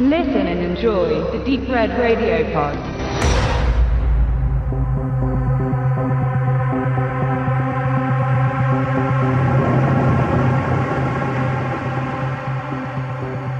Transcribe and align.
Listen 0.00 0.46
and 0.46 0.60
enjoy 0.60 1.08
the 1.32 1.38
Deep 1.44 1.68
Red 1.68 1.90
Radio 1.98 2.44
Pod. 2.52 2.78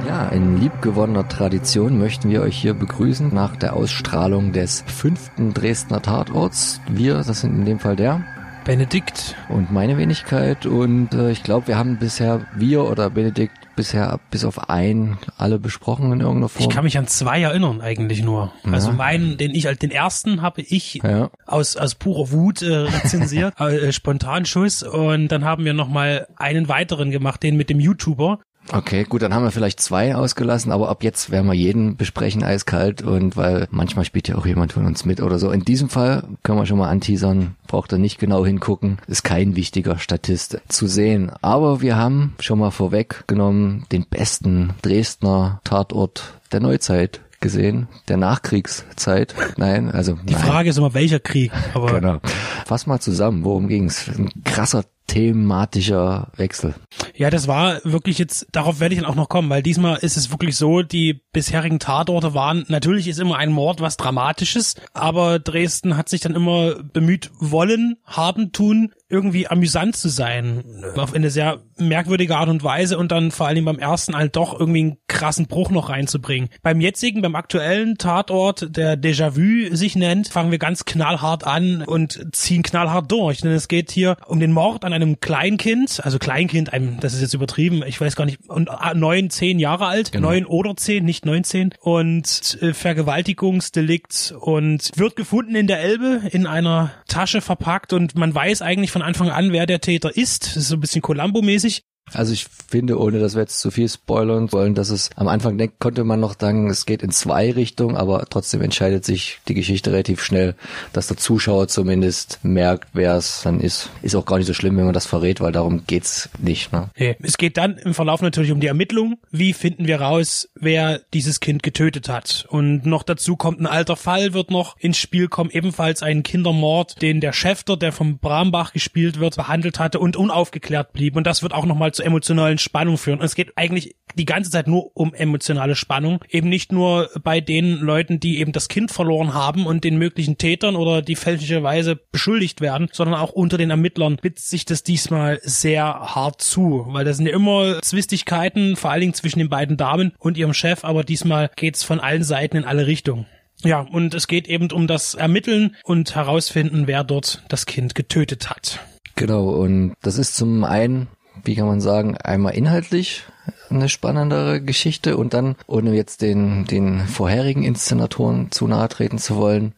Ja, 0.06 0.28
in 0.28 0.60
liebgewonnener 0.60 1.26
Tradition 1.26 1.98
möchten 1.98 2.30
wir 2.30 2.42
euch 2.42 2.56
hier 2.56 2.74
begrüßen 2.74 3.34
nach 3.34 3.56
der 3.56 3.74
Ausstrahlung 3.74 4.52
des 4.52 4.84
fünften 4.86 5.52
Dresdner 5.54 6.02
Tatorts. 6.02 6.80
Wir, 6.88 7.14
das 7.14 7.40
sind 7.40 7.56
in 7.56 7.64
dem 7.64 7.80
Fall 7.80 7.96
der 7.96 8.22
Benedikt. 8.68 9.34
und 9.48 9.72
meine 9.72 9.96
Wenigkeit 9.96 10.66
und 10.66 11.14
äh, 11.14 11.30
ich 11.30 11.42
glaube, 11.42 11.68
wir 11.68 11.78
haben 11.78 11.96
bisher, 11.98 12.46
wir 12.54 12.84
oder 12.84 13.08
Benedikt, 13.08 13.56
bisher 13.76 14.20
bis 14.30 14.44
auf 14.44 14.68
einen 14.68 15.16
alle 15.38 15.58
besprochen 15.58 16.12
in 16.12 16.20
irgendeiner 16.20 16.50
Form. 16.50 16.68
Ich 16.68 16.74
kann 16.74 16.84
mich 16.84 16.98
an 16.98 17.06
zwei 17.06 17.40
erinnern 17.40 17.80
eigentlich 17.80 18.22
nur. 18.22 18.52
Also 18.70 18.92
meinen, 18.92 19.38
den 19.38 19.54
ich 19.54 19.68
als 19.68 19.78
den 19.78 19.90
ersten 19.90 20.42
habe 20.42 20.60
ich 20.60 21.00
Ja. 21.02 21.30
aus 21.46 21.76
aus 21.76 21.94
purer 21.94 22.30
Wut 22.30 22.60
äh, 22.60 22.74
rezensiert, 22.74 23.54
äh, 23.60 23.90
Spontanschuss 23.90 24.82
und 24.82 25.28
dann 25.28 25.44
haben 25.44 25.64
wir 25.64 25.72
noch 25.72 25.88
mal 25.88 26.26
einen 26.36 26.68
weiteren 26.68 27.10
gemacht, 27.10 27.42
den 27.42 27.56
mit 27.56 27.70
dem 27.70 27.80
YouTuber. 27.80 28.40
Okay, 28.72 29.04
gut, 29.04 29.22
dann 29.22 29.32
haben 29.34 29.44
wir 29.44 29.50
vielleicht 29.50 29.80
zwei 29.80 30.14
ausgelassen, 30.14 30.72
aber 30.72 30.88
ab 30.90 31.02
jetzt 31.02 31.30
werden 31.30 31.46
wir 31.46 31.54
jeden 31.54 31.96
besprechen 31.96 32.42
eiskalt 32.44 33.02
und 33.02 33.36
weil 33.36 33.66
manchmal 33.70 34.04
spielt 34.04 34.28
ja 34.28 34.36
auch 34.36 34.44
jemand 34.46 34.72
von 34.74 34.84
uns 34.84 35.04
mit 35.04 35.20
oder 35.22 35.38
so. 35.38 35.50
In 35.50 35.64
diesem 35.64 35.88
Fall 35.88 36.24
können 36.42 36.58
wir 36.58 36.66
schon 36.66 36.78
mal 36.78 36.88
anteasern, 36.90 37.56
braucht 37.66 37.92
er 37.92 37.98
nicht 37.98 38.18
genau 38.18 38.44
hingucken, 38.44 38.98
ist 39.06 39.24
kein 39.24 39.56
wichtiger 39.56 39.98
Statist 39.98 40.60
zu 40.68 40.86
sehen. 40.86 41.32
Aber 41.40 41.80
wir 41.80 41.96
haben 41.96 42.34
schon 42.40 42.58
mal 42.58 42.70
vorweggenommen 42.70 43.86
den 43.90 44.04
besten 44.06 44.74
Dresdner 44.82 45.60
Tatort 45.64 46.34
der 46.52 46.60
Neuzeit 46.60 47.20
gesehen, 47.40 47.86
der 48.08 48.16
Nachkriegszeit. 48.16 49.34
Nein, 49.56 49.90
also 49.90 50.18
Die 50.24 50.34
nein. 50.34 50.42
Frage 50.42 50.70
ist 50.70 50.76
immer 50.78 50.92
welcher 50.94 51.20
Krieg, 51.20 51.52
aber 51.72 52.00
Genau. 52.00 52.18
Fass 52.66 52.86
mal 52.86 53.00
zusammen, 53.00 53.44
worum 53.44 53.68
ging's? 53.68 54.08
Ein 54.08 54.30
krasser 54.44 54.84
thematischer 55.08 56.30
Wechsel. 56.36 56.74
Ja, 57.16 57.30
das 57.30 57.48
war 57.48 57.80
wirklich 57.82 58.18
jetzt, 58.18 58.46
darauf 58.52 58.78
werde 58.78 58.94
ich 58.94 59.00
dann 59.00 59.10
auch 59.10 59.16
noch 59.16 59.28
kommen, 59.28 59.50
weil 59.50 59.62
diesmal 59.62 59.96
ist 59.96 60.16
es 60.16 60.30
wirklich 60.30 60.54
so, 60.54 60.82
die 60.82 61.22
bisherigen 61.32 61.80
Tatorte 61.80 62.34
waren, 62.34 62.64
natürlich 62.68 63.08
ist 63.08 63.18
immer 63.18 63.36
ein 63.36 63.50
Mord 63.50 63.80
was 63.80 63.96
Dramatisches, 63.96 64.76
aber 64.92 65.40
Dresden 65.40 65.96
hat 65.96 66.08
sich 66.08 66.20
dann 66.20 66.36
immer 66.36 66.76
bemüht 66.82 67.30
wollen, 67.40 67.96
haben, 68.04 68.52
tun, 68.52 68.92
irgendwie 69.10 69.48
amüsant 69.48 69.96
zu 69.96 70.08
sein. 70.08 70.64
Auf 70.96 71.14
eine 71.14 71.30
sehr 71.30 71.60
merkwürdige 71.78 72.36
Art 72.36 72.48
und 72.48 72.62
Weise 72.62 72.98
und 72.98 73.12
dann 73.12 73.30
vor 73.30 73.48
Dingen 73.54 73.64
beim 73.64 73.78
ersten 73.78 74.14
halt 74.16 74.36
doch 74.36 74.58
irgendwie 74.58 74.80
einen 74.80 74.96
krassen 75.06 75.46
Bruch 75.46 75.70
noch 75.70 75.88
reinzubringen. 75.88 76.50
Beim 76.62 76.80
jetzigen, 76.80 77.22
beim 77.22 77.34
aktuellen 77.34 77.96
Tatort, 77.96 78.76
der 78.76 78.96
Déjà-vu 78.96 79.74
sich 79.74 79.96
nennt, 79.96 80.28
fangen 80.28 80.50
wir 80.50 80.58
ganz 80.58 80.84
knallhart 80.84 81.46
an 81.46 81.82
und 81.82 82.28
ziehen 82.32 82.62
knallhart 82.62 83.10
durch. 83.10 83.40
Denn 83.40 83.52
es 83.52 83.68
geht 83.68 83.90
hier 83.90 84.16
um 84.26 84.40
den 84.40 84.52
Mord 84.52 84.84
an 84.84 84.92
einem 84.92 85.20
Kleinkind, 85.20 86.00
also 86.04 86.18
Kleinkind, 86.18 86.72
einem, 86.72 87.00
das 87.00 87.14
ist 87.14 87.22
jetzt 87.22 87.34
übertrieben, 87.34 87.82
ich 87.86 88.00
weiß 88.00 88.16
gar 88.16 88.26
nicht, 88.26 88.40
und 88.48 88.70
ah, 88.70 88.92
neun, 88.94 89.30
zehn 89.30 89.58
Jahre 89.58 89.86
alt, 89.86 90.12
neun 90.14 90.44
oder 90.44 90.76
zehn, 90.76 91.04
nicht 91.04 91.24
neunzehn, 91.24 91.74
und 91.80 92.58
äh, 92.60 92.74
Vergewaltigungsdelikt 92.74 94.34
und 94.38 94.90
wird 94.96 95.16
gefunden 95.16 95.54
in 95.54 95.66
der 95.66 95.80
Elbe 95.80 96.20
in 96.30 96.46
einer 96.46 96.90
Tasche 97.08 97.40
verpackt 97.40 97.92
und 97.92 98.16
man 98.16 98.34
weiß 98.34 98.62
eigentlich 98.62 98.90
von 98.98 99.06
Anfang 99.06 99.30
an, 99.30 99.52
wer 99.52 99.66
der 99.66 99.80
Täter 99.80 100.16
ist. 100.16 100.46
Das 100.46 100.56
ist 100.56 100.68
so 100.68 100.76
ein 100.76 100.80
bisschen 100.80 101.02
Columbo-mäßig. 101.02 101.84
Also 102.12 102.32
ich 102.32 102.46
finde, 102.68 102.98
ohne 102.98 103.18
dass 103.18 103.34
wir 103.34 103.42
jetzt 103.42 103.60
zu 103.60 103.70
viel 103.70 103.88
spoilern 103.88 104.52
wollen, 104.52 104.74
dass 104.74 104.90
es 104.90 105.10
am 105.16 105.28
Anfang 105.28 105.58
denkt, 105.58 105.78
konnte 105.78 106.04
man 106.04 106.20
noch 106.20 106.34
sagen, 106.38 106.68
es 106.70 106.86
geht 106.86 107.02
in 107.02 107.10
zwei 107.10 107.50
Richtungen, 107.50 107.96
aber 107.96 108.26
trotzdem 108.28 108.62
entscheidet 108.62 109.04
sich 109.04 109.38
die 109.48 109.54
Geschichte 109.54 109.92
relativ 109.92 110.22
schnell, 110.22 110.54
dass 110.92 111.08
der 111.08 111.16
Zuschauer 111.16 111.68
zumindest 111.68 112.40
merkt, 112.42 112.88
wer 112.92 113.16
es 113.16 113.42
dann 113.42 113.60
ist. 113.60 113.90
Ist 114.02 114.14
auch 114.14 114.26
gar 114.26 114.38
nicht 114.38 114.46
so 114.46 114.54
schlimm, 114.54 114.76
wenn 114.76 114.84
man 114.84 114.94
das 114.94 115.06
verrät, 115.06 115.40
weil 115.40 115.52
darum 115.52 115.84
geht's 115.86 116.28
nicht. 116.38 116.72
Ne? 116.72 116.90
Nee. 116.96 117.16
Es 117.22 117.38
geht 117.38 117.56
dann 117.56 117.78
im 117.78 117.94
Verlauf 117.94 118.22
natürlich 118.22 118.52
um 118.52 118.60
die 118.60 118.66
Ermittlung. 118.66 119.18
Wie 119.30 119.52
finden 119.52 119.86
wir 119.86 120.00
raus, 120.00 120.48
wer 120.54 121.00
dieses 121.14 121.40
Kind 121.40 121.62
getötet 121.62 122.08
hat? 122.08 122.46
Und 122.48 122.86
noch 122.86 123.02
dazu 123.02 123.36
kommt 123.36 123.60
ein 123.60 123.66
alter 123.66 123.96
Fall, 123.96 124.34
wird 124.34 124.50
noch 124.50 124.76
ins 124.78 124.98
Spiel 124.98 125.28
kommen, 125.28 125.50
ebenfalls 125.50 126.02
ein 126.02 126.22
Kindermord, 126.22 127.00
den 127.00 127.20
der 127.20 127.32
Schäfter, 127.32 127.76
der 127.76 127.92
vom 127.92 128.18
Brambach 128.18 128.72
gespielt 128.72 129.20
wird, 129.20 129.36
behandelt 129.36 129.78
hatte 129.78 129.98
und 129.98 130.16
unaufgeklärt 130.16 130.92
blieb. 130.92 131.16
Und 131.16 131.26
das 131.26 131.42
wird 131.42 131.54
auch 131.54 131.64
nochmal 131.64 131.92
zur 131.98 132.06
emotionalen 132.06 132.58
Spannung 132.58 132.96
führen. 132.96 133.18
Und 133.18 133.24
es 133.24 133.34
geht 133.34 133.52
eigentlich 133.56 133.96
die 134.14 134.24
ganze 134.24 134.50
Zeit 134.50 134.66
nur 134.66 134.96
um 134.96 135.14
emotionale 135.14 135.74
Spannung. 135.74 136.24
Eben 136.30 136.48
nicht 136.48 136.72
nur 136.72 137.10
bei 137.22 137.40
den 137.40 137.78
Leuten, 137.78 138.20
die 138.20 138.38
eben 138.38 138.52
das 138.52 138.68
Kind 138.68 138.90
verloren 138.90 139.34
haben 139.34 139.66
und 139.66 139.84
den 139.84 139.98
möglichen 139.98 140.38
Tätern 140.38 140.76
oder 140.76 141.02
die 141.02 141.16
fälschlicherweise 141.16 141.96
beschuldigt 141.96 142.60
werden, 142.60 142.88
sondern 142.92 143.20
auch 143.20 143.32
unter 143.32 143.58
den 143.58 143.70
Ermittlern 143.70 144.16
spitzt 144.18 144.48
sich 144.48 144.64
das 144.64 144.82
diesmal 144.82 145.40
sehr 145.42 145.84
hart 145.84 146.40
zu, 146.40 146.86
weil 146.88 147.04
das 147.04 147.18
sind 147.18 147.26
ja 147.26 147.34
immer 147.34 147.82
Zwistigkeiten, 147.82 148.76
vor 148.76 148.90
allen 148.90 149.00
Dingen 149.00 149.14
zwischen 149.14 149.40
den 149.40 149.48
beiden 149.48 149.76
Damen 149.76 150.12
und 150.18 150.38
ihrem 150.38 150.54
Chef, 150.54 150.84
aber 150.84 151.04
diesmal 151.04 151.50
geht's 151.56 151.82
von 151.82 152.00
allen 152.00 152.22
Seiten 152.22 152.56
in 152.56 152.64
alle 152.64 152.86
Richtungen. 152.86 153.26
Ja, 153.64 153.80
und 153.80 154.14
es 154.14 154.28
geht 154.28 154.46
eben 154.46 154.70
um 154.70 154.86
das 154.86 155.14
Ermitteln 155.14 155.74
und 155.82 156.14
herausfinden, 156.14 156.86
wer 156.86 157.02
dort 157.02 157.42
das 157.48 157.66
Kind 157.66 157.96
getötet 157.96 158.50
hat. 158.50 158.80
Genau, 159.18 159.48
und 159.48 159.94
das 160.00 160.16
ist 160.16 160.36
zum 160.36 160.62
einen, 160.62 161.08
wie 161.44 161.54
kann 161.54 161.66
man 161.66 161.80
sagen, 161.80 162.16
einmal 162.16 162.54
inhaltlich 162.54 163.24
eine 163.70 163.88
spannendere 163.88 164.60
Geschichte 164.60 165.16
und 165.16 165.34
dann, 165.34 165.56
ohne 165.66 165.94
jetzt 165.94 166.22
den, 166.22 166.64
den 166.64 167.00
vorherigen 167.00 167.62
Inszenatoren 167.62 168.50
zu 168.50 168.66
nahe 168.66 168.88
treten 168.88 169.18
zu 169.18 169.36
wollen, 169.36 169.72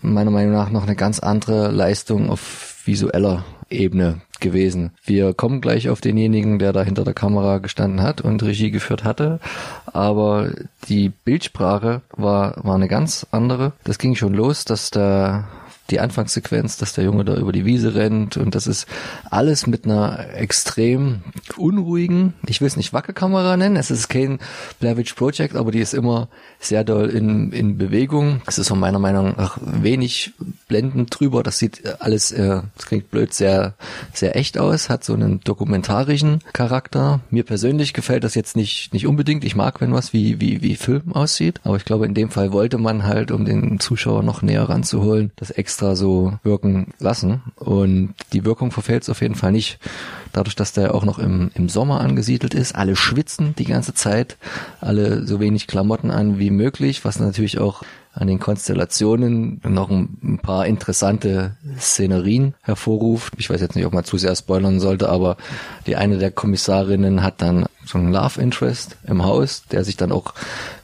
meiner 0.00 0.30
Meinung 0.30 0.52
nach 0.52 0.70
noch 0.70 0.84
eine 0.84 0.96
ganz 0.96 1.20
andere 1.20 1.70
Leistung 1.70 2.30
auf 2.30 2.82
visueller 2.84 3.44
Ebene 3.70 4.20
gewesen. 4.40 4.92
Wir 5.04 5.32
kommen 5.32 5.60
gleich 5.60 5.88
auf 5.88 6.00
denjenigen, 6.00 6.58
der 6.58 6.72
da 6.72 6.82
hinter 6.82 7.04
der 7.04 7.14
Kamera 7.14 7.58
gestanden 7.58 8.02
hat 8.02 8.20
und 8.20 8.42
Regie 8.42 8.70
geführt 8.70 9.04
hatte, 9.04 9.40
aber 9.86 10.50
die 10.88 11.08
Bildsprache 11.08 12.02
war, 12.12 12.56
war 12.62 12.74
eine 12.74 12.88
ganz 12.88 13.26
andere. 13.30 13.72
Das 13.84 13.98
ging 13.98 14.14
schon 14.14 14.34
los, 14.34 14.64
dass 14.64 14.90
da 14.90 15.48
die 15.90 16.00
Anfangssequenz, 16.00 16.78
dass 16.78 16.94
der 16.94 17.04
Junge 17.04 17.24
da 17.24 17.36
über 17.36 17.52
die 17.52 17.64
Wiese 17.64 17.94
rennt 17.94 18.36
und 18.36 18.54
das 18.54 18.66
ist 18.66 18.86
alles 19.30 19.66
mit 19.66 19.84
einer 19.84 20.34
extrem 20.34 21.20
unruhigen, 21.56 22.32
ich 22.46 22.60
will 22.60 22.68
es 22.68 22.76
nicht 22.76 22.92
Wackelkamera 22.92 23.56
nennen, 23.56 23.76
es 23.76 23.90
ist 23.90 24.08
kein 24.08 24.38
Blair 24.80 24.96
Witch 24.96 25.14
Project, 25.14 25.56
aber 25.56 25.72
die 25.72 25.80
ist 25.80 25.92
immer 25.92 26.28
sehr 26.58 26.84
doll 26.84 27.10
in, 27.10 27.52
in 27.52 27.76
Bewegung. 27.76 28.40
Es 28.46 28.58
ist 28.58 28.68
von 28.68 28.80
meiner 28.80 28.98
Meinung 28.98 29.34
nach 29.36 29.58
wenig 29.60 30.32
blendend 30.68 31.18
drüber, 31.18 31.42
das 31.42 31.58
sieht 31.58 32.00
alles, 32.00 32.32
äh, 32.32 32.62
das 32.76 32.86
klingt 32.86 33.10
blöd, 33.10 33.34
sehr, 33.34 33.74
sehr 34.14 34.36
echt 34.36 34.58
aus, 34.58 34.88
hat 34.88 35.04
so 35.04 35.12
einen 35.12 35.40
dokumentarischen 35.40 36.40
Charakter. 36.52 37.20
Mir 37.30 37.44
persönlich 37.44 37.92
gefällt 37.92 38.24
das 38.24 38.34
jetzt 38.34 38.56
nicht, 38.56 38.94
nicht 38.94 39.06
unbedingt, 39.06 39.44
ich 39.44 39.54
mag, 39.54 39.80
wenn 39.80 39.92
was 39.92 40.12
wie, 40.12 40.40
wie, 40.40 40.62
wie 40.62 40.76
Film 40.76 41.12
aussieht, 41.12 41.60
aber 41.64 41.76
ich 41.76 41.84
glaube, 41.84 42.06
in 42.06 42.14
dem 42.14 42.30
Fall 42.30 42.52
wollte 42.52 42.78
man 42.78 43.04
halt, 43.04 43.30
um 43.30 43.44
den 43.44 43.80
Zuschauer 43.80 44.22
noch 44.22 44.40
näher 44.40 44.68
ranzuholen, 44.68 45.30
das 45.36 45.50
extra 45.50 45.73
so 45.78 46.38
wirken 46.42 46.94
lassen. 46.98 47.42
Und 47.56 48.14
die 48.32 48.44
Wirkung 48.44 48.70
verfällt 48.70 49.04
es 49.04 49.10
auf 49.10 49.20
jeden 49.20 49.34
Fall 49.34 49.52
nicht. 49.52 49.78
Dadurch, 50.32 50.56
dass 50.56 50.72
der 50.72 50.94
auch 50.94 51.04
noch 51.04 51.18
im, 51.18 51.50
im 51.54 51.68
Sommer 51.68 52.00
angesiedelt 52.00 52.54
ist, 52.54 52.74
alle 52.74 52.96
schwitzen 52.96 53.54
die 53.56 53.64
ganze 53.64 53.94
Zeit, 53.94 54.36
alle 54.80 55.26
so 55.26 55.40
wenig 55.40 55.66
Klamotten 55.66 56.10
an 56.10 56.38
wie 56.38 56.50
möglich, 56.50 57.04
was 57.04 57.20
natürlich 57.20 57.58
auch 57.58 57.82
an 58.14 58.28
den 58.28 58.38
Konstellationen 58.38 59.60
noch 59.66 59.90
ein, 59.90 60.38
paar 60.40 60.66
interessante 60.66 61.56
Szenerien 61.78 62.54
hervorruft. 62.62 63.34
Ich 63.38 63.50
weiß 63.50 63.60
jetzt 63.60 63.74
nicht, 63.74 63.86
ob 63.86 63.92
man 63.92 64.04
zu 64.04 64.18
sehr 64.18 64.34
spoilern 64.36 64.78
sollte, 64.78 65.08
aber 65.08 65.36
die 65.86 65.96
eine 65.96 66.18
der 66.18 66.30
Kommissarinnen 66.30 67.22
hat 67.22 67.42
dann 67.42 67.66
so 67.84 67.98
einen 67.98 68.12
Love 68.12 68.40
Interest 68.40 68.96
im 69.06 69.24
Haus, 69.24 69.64
der 69.70 69.84
sich 69.84 69.96
dann 69.96 70.12
auch 70.12 70.34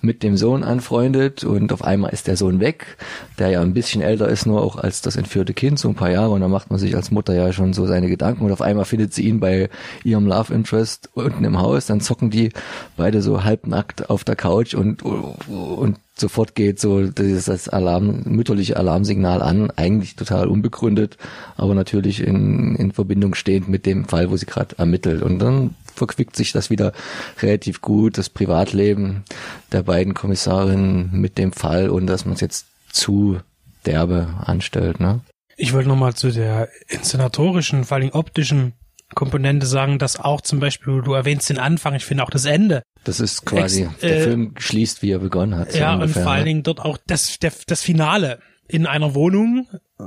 mit 0.02 0.22
dem 0.22 0.36
Sohn 0.36 0.64
anfreundet 0.64 1.44
und 1.44 1.72
auf 1.72 1.82
einmal 1.82 2.12
ist 2.12 2.26
der 2.26 2.36
Sohn 2.36 2.60
weg, 2.60 2.96
der 3.38 3.48
ja 3.48 3.60
ein 3.62 3.74
bisschen 3.74 4.02
älter 4.02 4.28
ist 4.28 4.46
nur 4.46 4.62
auch 4.62 4.76
als 4.76 5.00
das 5.00 5.16
entführte 5.16 5.54
Kind, 5.54 5.78
so 5.78 5.88
ein 5.88 5.94
paar 5.94 6.10
Jahre 6.10 6.30
und 6.30 6.40
dann 6.40 6.50
macht 6.50 6.70
man 6.70 6.78
sich 6.78 6.94
als 6.96 7.10
Mutter 7.10 7.34
ja 7.34 7.52
schon 7.52 7.72
so 7.72 7.86
seine 7.86 8.08
Gedanken 8.08 8.44
und 8.44 8.52
auf 8.52 8.60
einmal 8.60 8.84
findet 8.84 9.14
sie 9.14 9.22
ihn 9.22 9.40
bei 9.40 9.70
ihrem 10.04 10.26
Love 10.26 10.52
Interest 10.52 11.10
unten 11.14 11.44
im 11.44 11.58
Haus, 11.58 11.86
dann 11.86 12.00
zocken 12.00 12.30
die 12.30 12.50
beide 12.96 13.22
so 13.22 13.44
halbnackt 13.44 14.10
auf 14.10 14.24
der 14.24 14.36
Couch 14.36 14.74
und, 14.74 15.02
und 15.02 15.96
sofort 16.20 16.54
geht 16.54 16.78
so 16.78 17.06
dieses 17.08 17.68
Alarm, 17.68 18.22
mütterliche 18.24 18.76
Alarmsignal 18.76 19.42
an, 19.42 19.70
eigentlich 19.72 20.16
total 20.16 20.48
unbegründet, 20.48 21.16
aber 21.56 21.74
natürlich 21.74 22.22
in, 22.22 22.76
in 22.76 22.92
Verbindung 22.92 23.34
stehend 23.34 23.68
mit 23.68 23.86
dem 23.86 24.04
Fall, 24.04 24.30
wo 24.30 24.36
sie 24.36 24.46
gerade 24.46 24.78
ermittelt. 24.78 25.22
Und 25.22 25.38
dann 25.38 25.74
verquickt 25.94 26.36
sich 26.36 26.52
das 26.52 26.70
wieder 26.70 26.92
relativ 27.42 27.80
gut, 27.80 28.18
das 28.18 28.28
Privatleben 28.28 29.24
der 29.72 29.82
beiden 29.82 30.14
Kommissarinnen 30.14 31.10
mit 31.12 31.38
dem 31.38 31.52
Fall 31.52 31.90
und 31.90 32.06
dass 32.06 32.24
man 32.24 32.34
es 32.34 32.40
jetzt 32.40 32.66
zu 32.92 33.40
derbe 33.86 34.28
anstellt. 34.44 35.00
Ne? 35.00 35.20
Ich 35.56 35.72
wollte 35.72 35.88
nochmal 35.88 36.14
zu 36.14 36.30
der 36.30 36.68
inszenatorischen, 36.88 37.84
vor 37.84 37.96
allem 37.96 38.10
optischen 38.10 38.72
Komponente 39.14 39.66
sagen, 39.66 39.98
dass 39.98 40.18
auch 40.18 40.40
zum 40.40 40.60
Beispiel, 40.60 41.02
du 41.02 41.14
erwähnst 41.14 41.50
den 41.50 41.58
Anfang, 41.58 41.94
ich 41.94 42.04
finde 42.04 42.22
auch 42.24 42.30
das 42.30 42.44
Ende. 42.44 42.82
Das 43.04 43.20
ist 43.20 43.44
quasi, 43.44 43.84
Ex- 43.84 43.98
der 44.00 44.18
äh, 44.18 44.22
Film 44.22 44.54
schließt, 44.56 45.02
wie 45.02 45.10
er 45.10 45.18
begonnen 45.18 45.56
hat. 45.56 45.72
so 45.72 45.78
ja, 45.78 45.94
und 45.94 46.02
ungefähr, 46.02 46.22
vor 46.22 46.32
allen 46.32 46.40
ne? 46.42 46.46
Dingen 46.46 46.62
dort 46.62 46.80
auch 46.80 46.98
das, 47.06 47.38
der, 47.38 47.52
das 47.66 47.82
Finale 47.82 48.40
in 48.68 48.86
einer 48.86 49.14
Wohnung 49.14 49.66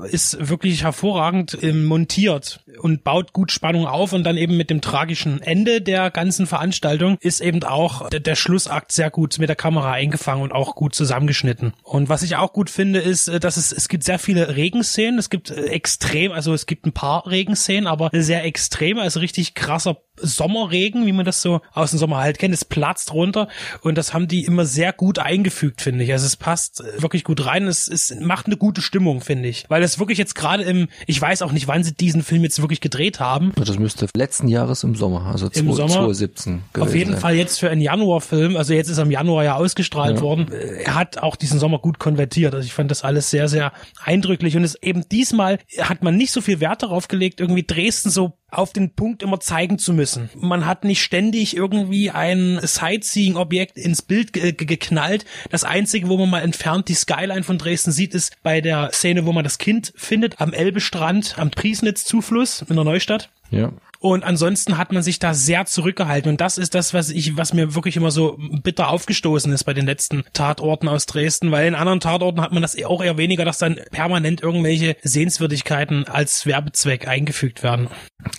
ist 0.10 0.50
wirklich 0.50 0.84
hervorragend 0.84 1.58
ähm, 1.62 1.86
montiert 1.86 2.62
und 2.80 3.04
baut 3.04 3.34
gut 3.34 3.52
Spannung 3.52 3.86
auf 3.86 4.14
und 4.14 4.24
dann 4.24 4.38
eben 4.38 4.58
mit 4.58 4.70
dem 4.70 4.82
tragischen 4.82 5.42
Ende 5.42 5.82
der 5.82 6.12
ganzen 6.12 6.48
Veranstaltung 6.48 7.18
ist 7.20 7.42
eben 7.42 7.64
auch 7.64 8.10
der, 8.10 8.34
Schlussakt 8.36 8.92
sehr 8.92 9.12
gut 9.12 9.38
mit 9.40 9.50
der 9.50 9.56
Kamera 9.56 9.92
eingefangen 9.92 10.44
und 10.44 10.52
auch 10.52 10.76
gut 10.76 10.96
zusammengeschnitten. 10.96 11.74
Und 11.84 12.10
was 12.10 12.24
ich 12.24 12.36
auch 12.36 12.52
gut 12.52 12.70
finde, 12.70 13.00
ist, 13.00 13.28
äh, 13.28 13.40
dass 13.40 13.58
es, 13.58 13.72
es 13.72 13.88
gibt 13.88 14.04
sehr 14.04 14.20
viele 14.20 14.56
Regenszenen, 14.56 15.20
es 15.20 15.30
gibt 15.30 15.52
äh, 15.52 15.66
extrem, 15.66 16.32
also 16.32 16.54
es 16.54 16.66
gibt 16.66 16.86
ein 16.86 16.94
paar 16.94 17.28
Regenszenen, 17.28 17.88
aber 17.88 18.10
sehr 18.14 18.44
extrem, 18.44 18.98
also 18.98 19.20
richtig 19.20 19.54
krasser 19.54 19.98
Sommerregen, 20.16 21.08
wie 21.08 21.12
man 21.12 21.26
das 21.26 21.42
so 21.42 21.62
aus 21.72 21.90
dem 21.90 22.00
Sommer 22.00 22.18
halt 22.18 22.38
kennt. 22.38 22.54
Es 22.54 22.66
platzt 22.66 23.14
runter 23.14 23.48
und 23.82 23.98
das 23.98 24.14
haben 24.14 24.28
die 24.28 24.46
immer 24.46 24.66
sehr 24.66 24.94
gut 24.94 25.18
eingefügt, 25.18 25.82
finde 25.82 26.04
ich. 26.04 26.12
Also 26.12 26.28
es 26.28 26.36
passt 26.36 26.82
äh, 26.82 27.02
wirklich 27.02 27.24
gut 27.24 27.46
rein. 27.46 27.68
Es, 27.68 27.88
es 27.88 28.16
macht 28.20 28.46
eine 28.46 28.58
gute 28.58 28.82
Stimmung, 28.82 29.22
finde 29.22 29.50
ich. 29.50 29.66
Weil 29.70 29.82
es 29.86 30.00
wirklich 30.00 30.18
jetzt 30.18 30.36
gerade 30.36 30.64
im, 30.64 30.88
ich 31.08 31.20
weiß 31.22 31.42
auch 31.42 31.52
nicht, 31.52 31.68
wann 31.68 31.84
sie 31.84 31.94
diesen 31.94 32.24
Film 32.24 32.44
jetzt 32.44 32.62
wirklich 32.62 32.82
gedreht 32.82 33.20
haben. 33.20 33.52
Das 33.56 33.78
müsste 33.80 34.08
letzten 34.16 34.48
Jahres 34.48 34.84
im 34.84 34.96
Sommer, 34.96 35.26
also 35.28 35.48
Im 35.48 35.70
2- 35.70 35.74
Sommer? 35.76 35.90
2017 35.90 36.62
gewesen 36.74 36.88
Auf 36.90 36.96
jeden 36.96 37.12
sein. 37.14 37.20
Fall 37.22 37.36
jetzt 37.36 37.60
für 37.60 37.70
einen 37.70 37.82
Januarfilm, 37.82 38.56
also 38.58 38.74
jetzt 38.74 38.90
ist 38.90 38.98
er 38.98 39.04
im 39.04 39.12
Januar 39.12 39.44
ja 39.44 39.56
ausgestrahlt 39.56 40.18
Ja. 40.18 40.22
worden. 40.22 40.52
Er 40.52 40.96
hat 40.96 41.18
auch 41.20 41.36
diesen 41.36 41.60
Sommer 41.60 41.80
gut 41.80 42.00
konvertiert. 42.00 42.54
Also 42.54 42.66
ich 42.66 42.74
fand 42.74 42.92
das 42.92 43.04
alles 43.04 43.30
sehr, 43.30 43.48
sehr 43.48 43.72
eindrücklich. 44.04 44.56
Und 44.58 44.64
es 44.64 44.76
eben 44.82 45.08
diesmal 45.10 45.60
hat 45.80 46.04
man 46.04 46.16
nicht 46.18 46.32
so 46.32 46.42
viel 46.42 46.60
Wert 46.60 46.84
darauf 46.84 47.08
gelegt, 47.08 47.40
irgendwie 47.40 47.64
Dresden 47.64 48.10
so 48.10 48.34
auf 48.58 48.74
den 48.74 48.92
Punkt 48.92 49.24
immer 49.24 49.40
zeigen 49.40 49.78
zu 49.80 49.94
müssen. 49.94 50.30
Man 50.36 50.66
hat 50.66 50.84
nicht 50.84 51.02
ständig 51.02 51.56
irgendwie 51.56 52.12
ein 52.12 52.60
Sightseeing-Objekt 52.62 53.78
ins 53.78 54.02
Bild 54.02 54.34
ge 54.34 54.52
ge 54.52 54.66
geknallt. 54.66 55.26
Das 55.50 55.64
Einzige, 55.64 56.10
wo 56.10 56.18
man 56.18 56.30
mal 56.30 56.42
entfernt 56.42 56.90
die 56.90 56.94
Skyline 56.94 57.44
von 57.44 57.58
Dresden 57.58 57.92
sieht, 57.92 58.14
ist 58.14 58.42
bei 58.44 58.62
der 58.62 58.92
Szene, 58.92 59.26
wo 59.26 59.34
man 59.34 59.44
das 59.44 59.58
Kind 59.58 59.94
findet, 59.96 60.40
am 60.40 60.54
Elbestrand, 60.54 61.36
am 61.38 61.52
Priesnitz-Zufluss 61.52 62.64
in 62.68 62.76
der 62.76 62.86
Neustadt. 62.86 63.30
Ja. 63.52 63.72
Und 64.04 64.26
ansonsten 64.26 64.78
hat 64.78 64.92
man 64.92 65.02
sich 65.02 65.18
da 65.18 65.34
sehr 65.34 65.66
zurückgehalten. 65.66 66.30
Und 66.30 66.42
das 66.42 66.58
ist 66.58 66.76
das, 66.76 66.94
was 66.94 67.10
ich, 67.10 67.38
was 67.38 67.54
mir 67.54 67.74
wirklich 67.74 67.96
immer 67.96 68.12
so 68.12 68.38
bitter 68.62 68.90
aufgestoßen 68.90 69.50
ist 69.54 69.64
bei 69.64 69.74
den 69.74 69.86
letzten 69.86 70.26
Tatorten 70.34 70.90
aus 70.90 71.06
Dresden, 71.06 71.52
weil 71.52 71.70
in 71.70 71.74
anderen 71.74 72.02
Tatorten 72.02 72.42
hat 72.42 72.52
man 72.52 72.62
das 72.62 72.76
auch 72.84 73.02
eher 73.02 73.18
weniger, 73.18 73.46
dass 73.46 73.60
dann 73.60 73.80
permanent 73.92 74.44
irgendwelche 74.44 74.98
Sehenswürdigkeiten 75.04 76.06
als 76.06 76.46
Werbezweck 76.46 77.08
eingefügt 77.08 77.64
werden. 77.64 77.88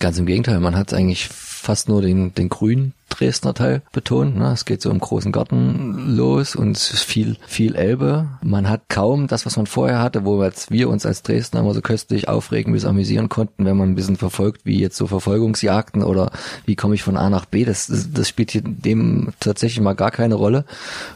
Ganz 0.00 0.18
im 0.18 0.26
Gegenteil, 0.26 0.60
man 0.60 0.76
hat 0.76 0.92
eigentlich 0.92 1.28
fast 1.28 1.88
nur 1.88 2.02
den, 2.02 2.34
den 2.34 2.50
grünen 2.50 2.92
Dresdner 3.14 3.54
Teil 3.54 3.82
betont. 3.92 4.36
Ne? 4.36 4.52
Es 4.52 4.64
geht 4.64 4.82
so 4.82 4.90
im 4.90 4.98
großen 4.98 5.32
Garten 5.32 6.16
los 6.16 6.56
und 6.56 6.76
es 6.76 6.92
ist 6.92 7.02
viel, 7.02 7.36
viel 7.46 7.76
Elbe. 7.76 8.28
Man 8.42 8.68
hat 8.68 8.88
kaum 8.88 9.28
das, 9.28 9.46
was 9.46 9.56
man 9.56 9.66
vorher 9.66 10.00
hatte, 10.00 10.24
wo 10.24 10.40
wir 10.40 10.88
uns 10.88 11.06
als 11.06 11.22
Dresdner 11.22 11.60
immer 11.60 11.74
so 11.74 11.80
köstlich 11.80 12.28
aufregen 12.28 12.72
bis 12.72 12.84
amüsieren 12.84 13.28
konnten, 13.28 13.64
wenn 13.64 13.76
man 13.76 13.90
ein 13.90 13.94
bisschen 13.94 14.16
verfolgt, 14.16 14.62
wie 14.64 14.80
jetzt 14.80 14.96
so 14.96 15.06
Verfolgungsjagden 15.54 16.02
oder 16.02 16.30
wie 16.66 16.76
komme 16.76 16.94
ich 16.94 17.02
von 17.02 17.16
A 17.16 17.30
nach 17.30 17.44
B. 17.44 17.64
Das, 17.64 17.86
das, 17.86 18.12
das 18.12 18.28
spielt 18.28 18.50
hier 18.50 18.62
dem 18.64 19.32
tatsächlich 19.40 19.80
mal 19.80 19.94
gar 19.94 20.10
keine 20.10 20.34
Rolle. 20.34 20.64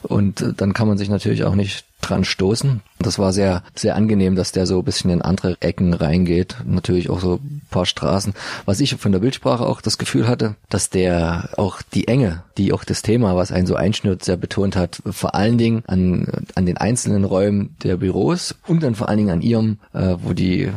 Und 0.03 0.41
äh, 0.41 0.53
dann 0.57 0.73
kann 0.73 0.89
man 0.89 0.99
sich 0.99 1.09
natürlich 1.09 1.45
auch 1.45 1.55
nicht 1.55 1.85
dran 2.01 2.25
stoßen. 2.25 2.81
Das 3.01 3.19
war 3.19 3.33
sehr, 3.33 3.63
sehr 3.75 3.95
angenehm, 3.95 4.35
dass 4.35 4.53
der 4.53 4.67
so 4.67 4.81
ein 4.81 4.85
bisschen 4.85 5.11
in 5.11 5.23
andere 5.23 5.57
Ecken 5.61 5.95
reingeht. 5.95 6.57
Natürlich 6.67 7.11
auch 7.11 7.21
so 7.21 7.35
ein 7.37 7.63
paar 7.71 7.87
Straßen. 7.87 8.35
Was 8.65 8.81
ich 8.81 8.97
von 8.97 9.13
der 9.13 9.21
Bildsprache 9.21 9.65
auch 9.65 9.81
das 9.81 9.99
Gefühl 9.99 10.27
hatte, 10.27 10.57
dass 10.69 10.91
der 10.91 11.51
auch 11.57 11.81
die 11.95 12.09
Enge, 12.09 12.43
die 12.57 12.73
auch 12.73 12.85
das 12.85 13.03
Thema, 13.03 13.37
was 13.37 13.53
einen 13.53 13.67
so 13.67 13.77
einschnürt, 13.77 14.25
sehr 14.25 14.37
betont 14.37 14.75
hat. 14.75 15.01
Vor 15.09 15.35
allen 15.35 15.59
Dingen 15.59 15.85
an, 15.87 16.27
an 16.57 16.67
den 16.67 16.77
einzelnen 16.77 17.25
Räumen 17.25 17.77
der 17.85 17.97
Büros 17.97 18.57
und 18.67 18.83
dann 18.83 18.97
vor 18.97 19.09
allen 19.09 19.19
Dingen 19.19 19.31
an 19.31 19.43
ihrem, 19.43 19.79
äh, 19.93 20.17
wo 20.21 20.33
die, 20.33 20.69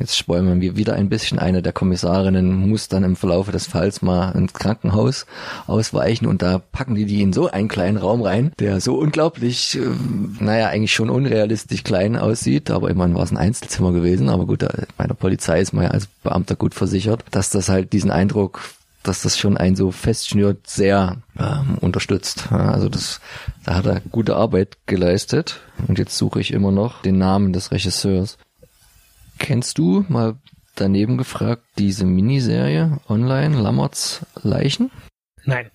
jetzt 0.00 0.16
spoilern 0.16 0.60
wir 0.60 0.76
wieder 0.76 0.94
ein 0.94 1.08
bisschen, 1.08 1.38
eine 1.38 1.62
der 1.62 1.72
Kommissarinnen 1.72 2.68
muss 2.68 2.88
dann 2.88 3.04
im 3.04 3.14
Verlaufe 3.14 3.52
des 3.52 3.66
Falls 3.66 4.02
mal 4.02 4.32
ins 4.32 4.52
Krankenhaus 4.52 5.26
ausweichen 5.66 6.26
und 6.26 6.42
da 6.42 6.58
packen 6.58 6.96
die 6.96 7.06
die 7.06 7.22
in 7.22 7.32
so 7.32 7.48
einen 7.48 7.68
kleinen 7.68 7.98
Raum 7.98 8.22
rein, 8.22 8.52
der 8.58 8.80
so 8.80 8.96
unglaublich, 8.96 9.78
äh, 9.78 10.42
naja, 10.42 10.68
eigentlich 10.68 10.92
schon 10.92 11.10
unrealistisch 11.10 11.67
klein 11.76 12.16
aussieht, 12.16 12.70
aber 12.70 12.90
immerhin 12.90 13.14
war 13.14 13.22
es 13.22 13.30
ein 13.30 13.36
Einzelzimmer 13.36 13.92
gewesen, 13.92 14.28
aber 14.28 14.46
gut, 14.46 14.66
bei 14.96 15.06
der 15.06 15.14
Polizei 15.14 15.60
ist 15.60 15.72
man 15.72 15.84
ja 15.84 15.90
als 15.90 16.06
Beamter 16.06 16.56
gut 16.56 16.74
versichert, 16.74 17.24
dass 17.30 17.50
das 17.50 17.68
halt 17.68 17.92
diesen 17.92 18.10
Eindruck 18.10 18.60
dass 19.02 19.22
das 19.22 19.38
schon 19.38 19.56
einen 19.56 19.76
so 19.76 19.90
festschnürt, 19.90 20.68
sehr 20.68 21.16
ähm, 21.38 21.78
unterstützt. 21.80 22.50
Also 22.52 22.88
das, 22.88 23.20
da 23.64 23.76
hat 23.76 23.86
er 23.86 24.00
gute 24.00 24.36
Arbeit 24.36 24.76
geleistet. 24.86 25.60
Und 25.86 25.98
jetzt 25.98 26.16
suche 26.16 26.40
ich 26.40 26.52
immer 26.52 26.72
noch 26.72 27.02
den 27.02 27.16
Namen 27.16 27.52
des 27.52 27.70
Regisseurs. 27.70 28.38
Kennst 29.38 29.78
du 29.78 30.04
mal 30.08 30.36
daneben 30.74 31.16
gefragt 31.16 31.62
diese 31.78 32.04
Miniserie 32.04 32.98
online 33.08 33.58
Lammerts 33.60 34.26
Leichen? 34.42 34.90
Nein. 35.44 35.70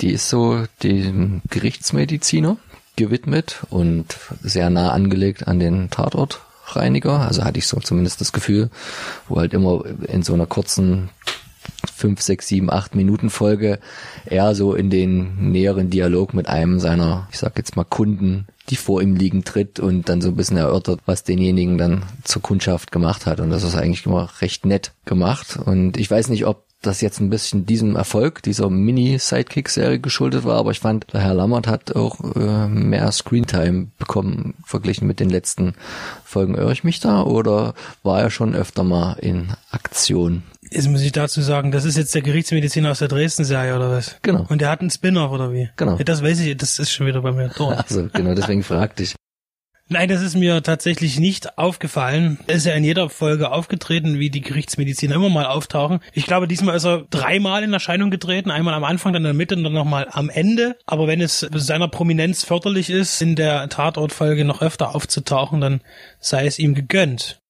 Die 0.00 0.10
ist 0.12 0.28
so 0.28 0.64
dem 0.82 1.42
Gerichtsmediziner 1.48 2.58
gewidmet 2.98 3.62
und 3.70 4.16
sehr 4.42 4.68
nah 4.68 4.90
angelegt 4.90 5.48
an 5.48 5.58
den 5.58 5.88
Tatortreiniger. 5.88 7.20
Also 7.20 7.44
hatte 7.44 7.58
ich 7.58 7.66
so 7.66 7.78
zumindest 7.80 8.20
das 8.20 8.32
Gefühl, 8.32 8.70
wo 9.28 9.36
halt 9.36 9.54
immer 9.54 9.84
in 10.08 10.22
so 10.22 10.34
einer 10.34 10.46
kurzen 10.46 11.08
fünf, 11.94 12.20
sechs, 12.20 12.48
sieben, 12.48 12.70
acht 12.70 12.94
Minuten 12.94 13.30
Folge 13.30 13.78
er 14.26 14.54
so 14.54 14.74
in 14.74 14.90
den 14.90 15.50
näheren 15.52 15.90
Dialog 15.90 16.34
mit 16.34 16.48
einem 16.48 16.80
seiner, 16.80 17.28
ich 17.30 17.38
sag 17.38 17.56
jetzt 17.56 17.76
mal 17.76 17.84
Kunden, 17.84 18.46
die 18.68 18.76
vor 18.76 19.00
ihm 19.00 19.16
liegen, 19.16 19.44
tritt 19.44 19.80
und 19.80 20.08
dann 20.08 20.20
so 20.20 20.28
ein 20.28 20.36
bisschen 20.36 20.56
erörtert, 20.56 21.00
was 21.06 21.24
denjenigen 21.24 21.78
dann 21.78 22.02
zur 22.24 22.42
Kundschaft 22.42 22.92
gemacht 22.92 23.26
hat. 23.26 23.40
Und 23.40 23.50
das 23.50 23.62
ist 23.62 23.76
eigentlich 23.76 24.06
immer 24.06 24.28
recht 24.40 24.66
nett 24.66 24.92
gemacht. 25.04 25.58
Und 25.64 25.96
ich 25.96 26.10
weiß 26.10 26.28
nicht, 26.28 26.46
ob 26.46 26.67
das 26.82 27.00
jetzt 27.00 27.20
ein 27.20 27.30
bisschen 27.30 27.66
diesem 27.66 27.96
Erfolg 27.96 28.42
dieser 28.42 28.70
Mini-Sidekick-Serie 28.70 29.98
geschuldet 29.98 30.44
war, 30.44 30.56
aber 30.56 30.70
ich 30.70 30.80
fand, 30.80 31.12
der 31.12 31.20
Herr 31.20 31.34
Lammert 31.34 31.66
hat 31.66 31.96
auch 31.96 32.20
äh, 32.36 32.68
mehr 32.68 33.10
Screentime 33.10 33.88
bekommen, 33.98 34.54
verglichen 34.64 35.08
mit 35.08 35.18
den 35.18 35.28
letzten 35.28 35.74
Folgen. 36.24 36.54
Irre 36.54 36.72
ich 36.72 36.84
mich 36.84 37.00
da 37.00 37.22
oder 37.22 37.74
war 38.02 38.20
er 38.20 38.30
schon 38.30 38.54
öfter 38.54 38.84
mal 38.84 39.14
in 39.14 39.48
Aktion? 39.70 40.44
Jetzt 40.70 40.88
muss 40.88 41.02
ich 41.02 41.12
dazu 41.12 41.40
sagen, 41.40 41.72
das 41.72 41.84
ist 41.84 41.96
jetzt 41.96 42.14
der 42.14 42.22
Gerichtsmediziner 42.22 42.90
aus 42.90 43.00
der 43.00 43.08
Dresden-Serie 43.08 43.74
oder 43.74 43.90
was? 43.90 44.16
Genau. 44.22 44.46
Und 44.48 44.60
der 44.60 44.70
hat 44.70 44.80
einen 44.80 44.90
Spin-off 44.90 45.32
oder 45.32 45.52
wie? 45.52 45.70
Genau. 45.76 45.96
Ja, 45.96 46.04
das 46.04 46.22
weiß 46.22 46.40
ich, 46.40 46.56
das 46.56 46.78
ist 46.78 46.92
schon 46.92 47.06
wieder 47.06 47.22
bei 47.22 47.32
mir 47.32 47.48
durch. 47.48 47.78
Also 47.88 48.08
genau, 48.12 48.34
deswegen 48.34 48.62
fragte 48.62 49.02
ich. 49.02 49.14
Nein, 49.90 50.10
das 50.10 50.20
ist 50.20 50.36
mir 50.36 50.62
tatsächlich 50.62 51.18
nicht 51.18 51.56
aufgefallen. 51.56 52.38
Er 52.46 52.56
ist 52.56 52.66
ja 52.66 52.74
in 52.74 52.84
jeder 52.84 53.08
Folge 53.08 53.50
aufgetreten, 53.50 54.18
wie 54.18 54.28
die 54.28 54.42
Gerichtsmediziner 54.42 55.14
immer 55.14 55.30
mal 55.30 55.46
auftauchen. 55.46 56.00
Ich 56.12 56.26
glaube, 56.26 56.46
diesmal 56.46 56.76
ist 56.76 56.84
er 56.84 57.06
dreimal 57.08 57.62
in 57.62 57.72
Erscheinung 57.72 58.10
getreten. 58.10 58.50
Einmal 58.50 58.74
am 58.74 58.84
Anfang, 58.84 59.14
dann 59.14 59.22
in 59.22 59.28
der 59.28 59.32
Mitte 59.32 59.56
und 59.56 59.64
dann 59.64 59.72
nochmal 59.72 60.06
am 60.10 60.28
Ende. 60.28 60.76
Aber 60.84 61.06
wenn 61.06 61.22
es 61.22 61.40
seiner 61.40 61.88
Prominenz 61.88 62.44
förderlich 62.44 62.90
ist, 62.90 63.22
in 63.22 63.34
der 63.34 63.70
Tatortfolge 63.70 64.44
noch 64.44 64.60
öfter 64.60 64.94
aufzutauchen, 64.94 65.62
dann 65.62 65.80
sei 66.20 66.46
es 66.46 66.58
ihm 66.58 66.74
gegönnt. 66.74 67.40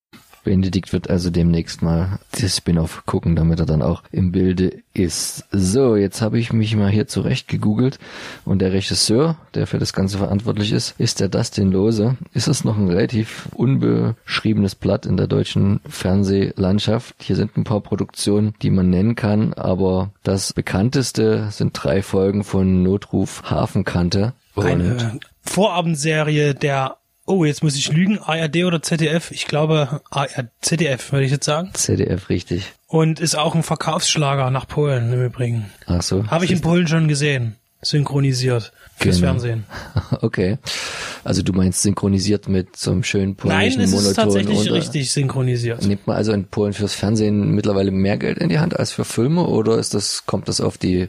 Benedikt 0.49 0.95
wird 0.95 1.11
also 1.11 1.29
demnächst 1.29 1.83
mal 1.83 2.21
das 2.33 2.57
Spin-off 2.57 3.03
gucken, 3.05 3.37
damit 3.37 3.61
er 3.61 3.67
dann 3.67 3.83
auch 3.83 4.03
im 4.11 4.33
Bilde 4.33 4.83
ist. 4.95 5.45
So, 5.53 5.95
jetzt 5.95 6.23
habe 6.23 6.39
ich 6.39 6.55
mich 6.55 6.75
mal 6.75 6.89
hier 6.89 7.07
zurecht 7.07 7.49
gegoogelt 7.49 7.99
und 8.47 8.61
der 8.61 8.73
Regisseur, 8.73 9.37
der 9.55 9.67
für 9.67 9.79
das 9.79 9.93
Ganze 9.93 10.17
verantwortlich 10.17 10.73
ist, 10.73 10.99
ist 10.99 11.21
der 11.21 11.29
Dustin 11.29 11.71
Lose. 11.71 12.17
Ist 12.33 12.49
es 12.49 12.65
noch 12.65 12.79
ein 12.79 12.89
relativ 12.89 13.51
unbeschriebenes 13.57 14.75
Blatt 14.75 15.05
in 15.05 15.19
der 15.19 15.27
deutschen 15.27 15.81
Fernsehlandschaft. 15.87 17.15
Hier 17.21 17.37
sind 17.37 17.59
ein 17.59 17.65
paar 17.65 17.83
Produktionen, 17.83 18.55
die 18.63 18.71
man 18.71 18.89
nennen 18.89 19.17
kann, 19.17 19.53
aber 19.53 20.13
das 20.23 20.55
bekannteste 20.55 21.49
sind 21.51 21.73
drei 21.75 22.01
Folgen 22.01 22.43
von 22.43 22.83
Notruf 22.83 23.43
Hafenkante. 23.51 24.33
Und 24.55 24.65
Eine 24.65 25.21
Vorabendserie 25.43 26.55
der 26.55 26.97
Oh, 27.29 27.45
jetzt 27.45 27.63
muss 27.63 27.77
ich 27.77 27.93
lügen, 27.93 28.19
ARD 28.19 28.65
oder 28.65 28.81
ZDF? 28.83 29.31
Ich 29.31 29.47
glaube 29.47 30.01
ARD, 30.11 30.49
ZDF, 30.63 31.13
würde 31.13 31.27
ich 31.27 31.31
jetzt 31.33 31.45
sagen. 31.45 31.71
ZDF 31.75 32.29
richtig. 32.31 32.73
Und 32.87 33.21
ist 33.21 33.35
auch 33.37 33.55
ein 33.55 33.63
Verkaufsschlager 33.63 34.51
nach 34.51 34.67
Polen 34.67 35.13
im 35.13 35.25
Übrigen. 35.27 35.67
Ach 35.87 36.03
so. 36.03 36.27
Habe 36.29 36.47
ich 36.47 36.51
in 36.51 36.61
Polen 36.63 36.89
schon 36.89 37.07
gesehen. 37.07 37.57
Synchronisiert. 37.83 38.73
Fürs 38.97 39.17
Genau. 39.17 39.29
Fernsehen. 39.33 39.65
Okay. 40.21 40.59
Also 41.23 41.43
du 41.43 41.53
meinst 41.53 41.83
synchronisiert 41.83 42.49
mit 42.49 42.77
so 42.77 42.91
einem 42.91 43.05
schönen 43.05 43.37
Nein, 43.45 43.71
polnischen 43.73 43.81
es 43.83 43.93
ist 43.93 43.95
Monoton 43.95 44.15
tatsächlich 44.25 44.59
oder 44.61 44.73
richtig 44.73 45.13
synchronisiert. 45.13 45.87
nimmt 45.87 46.07
man 46.07 46.17
also 46.17 46.33
in 46.33 46.47
Polen 46.47 46.73
fürs 46.73 46.95
Fernsehen 46.95 47.53
mittlerweile 47.55 47.91
mehr 47.93 48.17
Geld 48.17 48.39
in 48.39 48.49
die 48.49 48.59
Hand 48.59 48.77
als 48.79 48.91
für 48.91 49.05
Filme 49.05 49.45
oder 49.47 49.79
ist 49.79 49.95
das 49.95 50.25
kommt 50.27 50.49
das 50.49 50.61
auf 50.61 50.79
die 50.79 51.09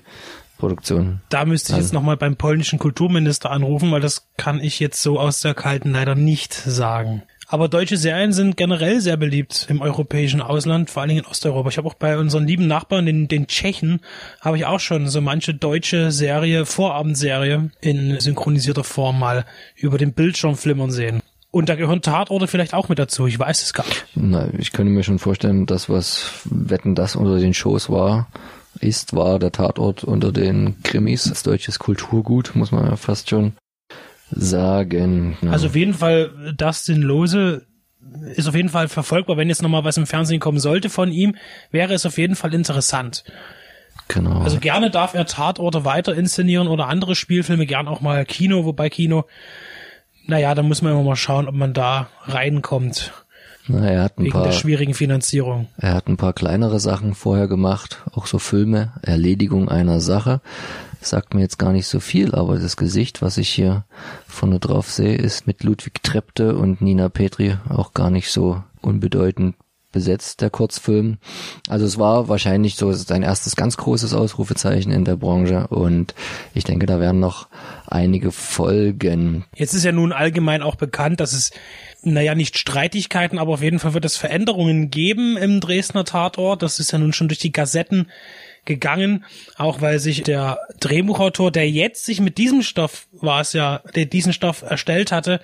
Produktion? 0.60 1.22
Da 1.30 1.46
müsste 1.46 1.72
ich 1.72 1.76
Also 1.76 1.88
jetzt 1.88 1.94
nochmal 1.94 2.18
beim 2.18 2.36
polnischen 2.36 2.78
Kulturminister 2.78 3.50
anrufen, 3.50 3.92
weil 3.92 4.02
das 4.02 4.28
kann 4.38 4.60
ich 4.60 4.80
jetzt 4.80 5.02
so 5.02 5.20
aus 5.20 5.42
der 5.42 5.56
Kalten 5.56 5.92
leider 5.92 6.14
nicht 6.14 6.54
sagen. 6.54 7.24
Aber 7.52 7.68
deutsche 7.68 7.98
Serien 7.98 8.32
sind 8.32 8.58
generell 8.58 9.02
sehr 9.02 9.18
beliebt 9.18 9.66
im 9.70 9.82
europäischen 9.82 10.40
Ausland, 10.40 10.92
vor 10.92 11.02
allen 11.02 11.10
Dingen 11.10 11.24
in 11.24 11.26
Osteuropa. 11.26 11.70
Ich 11.70 11.80
habe 11.80 11.88
auch 11.88 11.96
bei 11.96 12.16
unseren 12.20 12.46
lieben 12.46 12.68
Nachbarn, 12.68 13.08
den, 13.08 13.28
den 13.28 13.48
Tschechen, 13.48 14.02
habe 14.40 14.58
ich 14.58 14.68
auch 14.68 14.80
schon 14.80 15.08
so 15.08 15.20
manche 15.20 15.56
deutsche 15.56 16.12
Serie, 16.12 16.68
Vorabendserie 16.68 17.72
in 17.82 18.20
synchronisierter 18.20 18.84
Form 18.84 19.18
mal 19.18 19.46
über 19.76 19.98
den 19.98 20.14
Bildschirm 20.14 20.56
flimmern 20.58 20.92
sehen. 20.92 21.22
Und 21.50 21.70
da 21.70 21.74
gehören 21.76 22.04
Tatorte 22.04 22.46
vielleicht 22.46 22.76
auch 22.76 22.90
mit 22.90 23.00
dazu. 23.00 23.26
Ich 23.26 23.40
weiß 23.40 23.64
es 23.64 23.74
gar 23.74 23.88
nicht. 23.88 24.06
Na, 24.14 24.48
ich 24.56 24.72
könnte 24.72 24.92
mir 24.92 25.02
schon 25.02 25.18
vorstellen, 25.18 25.66
dass 25.66 25.90
was 25.90 26.42
Wetten 26.46 26.94
das 26.94 27.16
unter 27.16 27.40
den 27.40 27.56
Shows 27.56 27.90
war, 27.90 28.28
ist, 28.82 29.16
war 29.16 29.40
der 29.40 29.52
Tatort 29.52 30.04
unter 30.04 30.32
den 30.32 30.82
Krimis. 30.84 31.24
Das 31.24 31.44
deutsches 31.44 31.80
Kulturgut, 31.80 32.56
muss 32.56 32.72
man 32.72 32.86
ja 32.86 32.96
fast 32.96 33.30
schon 33.30 33.54
sagen. 34.32 35.38
Ja. 35.42 35.52
Also 35.52 35.68
auf 35.68 35.76
jeden 35.76 35.94
Fall 35.94 36.54
Dustin 36.58 37.02
Lose 37.02 37.66
ist 38.36 38.48
auf 38.48 38.56
jeden 38.56 38.70
Fall 38.70 38.88
verfolgbar. 38.88 39.38
Wenn 39.38 39.50
jetzt 39.50 39.62
nochmal 39.62 39.84
was 39.84 39.98
im 39.98 40.08
Fernsehen 40.08 40.40
kommen 40.40 40.60
sollte 40.60 40.90
von 40.90 41.12
ihm, 41.12 41.36
wäre 41.72 41.94
es 41.94 42.06
auf 42.06 42.18
jeden 42.18 42.36
Fall 42.36 42.54
interessant. 42.54 43.24
genau. 44.08 44.42
Also 44.42 44.60
gerne 44.60 44.90
darf 44.90 45.14
er 45.14 45.26
Tatorte 45.26 45.86
weiter 45.86 46.16
inszenieren 46.16 46.68
oder 46.68 46.88
andere 46.88 47.16
Spielfilme, 47.16 47.66
gern 47.66 47.88
auch 47.88 48.02
mal 48.02 48.26
Kino, 48.26 48.66
wobei 48.66 48.90
Kino, 48.90 49.26
naja, 50.26 50.56
da 50.56 50.64
muss 50.64 50.82
man 50.82 50.94
immer 50.94 51.04
mal 51.04 51.16
schauen, 51.16 51.48
ob 51.48 51.56
man 51.56 51.74
da 51.74 52.10
reinkommt, 52.24 53.12
Na, 53.70 53.88
er 53.88 54.04
hat 54.04 54.18
ein 54.18 54.24
wegen 54.24 54.34
paar, 54.34 54.44
der 54.46 54.52
schwierigen 54.52 54.96
Finanzierung. 54.96 55.68
er 55.78 55.94
hat 55.94 56.08
ein 56.08 56.18
paar 56.18 56.34
kleinere 56.34 56.80
Sachen 56.80 57.14
vorher 57.14 57.48
gemacht, 57.48 58.04
auch 58.12 58.26
so 58.26 58.40
Filme, 58.40 58.94
Erledigung 59.04 59.70
einer 59.70 60.02
Sache. 60.02 60.42
Sagt 61.02 61.34
mir 61.34 61.42
jetzt 61.42 61.60
gar 61.60 61.72
nicht 61.72 61.88
so 61.88 62.00
viel, 62.00 62.36
aber 62.36 62.58
das 62.58 62.76
Gesicht, 62.76 63.22
was 63.22 63.38
ich 63.38 63.50
hier 63.50 63.86
vorne 64.28 64.60
drauf 64.60 64.92
sehe, 64.92 65.16
ist 65.16 65.48
mit 65.48 65.64
Ludwig 65.64 66.04
Trepte 66.04 66.58
und 66.58 66.82
Nina 66.82 67.08
Petri 67.08 67.56
auch 67.70 67.94
gar 67.94 68.10
nicht 68.10 68.32
so 68.32 68.62
unbedeutend 68.82 69.56
besetzt, 69.92 70.42
der 70.42 70.50
Kurzfilm. 70.50 71.18
Also 71.68 71.86
es 71.86 71.98
war 71.98 72.28
wahrscheinlich 72.28 72.76
so 72.76 72.92
sein 72.92 73.24
erstes 73.24 73.56
ganz 73.56 73.78
großes 73.78 74.14
Ausrufezeichen 74.14 74.92
in 74.92 75.06
der 75.06 75.16
Branche 75.16 75.68
und 75.68 76.14
ich 76.54 76.64
denke, 76.64 76.86
da 76.86 77.00
werden 77.00 77.20
noch 77.20 77.48
einige 77.92 78.32
folgen. 78.32 79.46
Jetzt 79.56 79.74
ist 79.74 79.84
ja 79.84 79.92
nun 79.92 80.12
allgemein 80.12 80.62
auch 80.62 80.76
bekannt, 80.76 81.20
dass 81.20 81.34
es, 81.34 81.52
naja, 82.02 82.36
nicht 82.36 82.58
Streitigkeiten, 82.58 83.40
aber 83.40 83.54
auf 83.54 83.62
jeden 83.62 83.80
Fall 83.80 83.94
wird 83.94 84.06
es 84.06 84.18
Veränderungen 84.18 84.90
geben 84.90 85.38
im 85.38 85.60
Dresdner 85.60 86.06
Tatort. 86.06 86.62
Das 86.62 86.80
ist 86.80 86.92
ja 86.92 87.00
nun 87.00 87.14
schon 87.14 87.28
durch 87.28 87.40
die 87.40 87.52
Gazetten 87.52 88.10
gegangen, 88.66 89.26
auch 89.58 89.82
weil 89.82 90.00
sich 90.00 90.22
der 90.24 90.60
Drehbuchautor, 90.80 91.52
der 91.52 91.70
jetzt 91.70 92.06
sich 92.06 92.22
mit 92.22 92.38
diesem 92.38 92.62
Stoff, 92.62 93.08
war 93.12 93.42
es 93.42 93.54
ja, 93.54 93.82
der 93.96 94.06
diesen 94.06 94.34
Stoff 94.34 94.62
erstellt 94.62 95.12
hatte, 95.12 95.42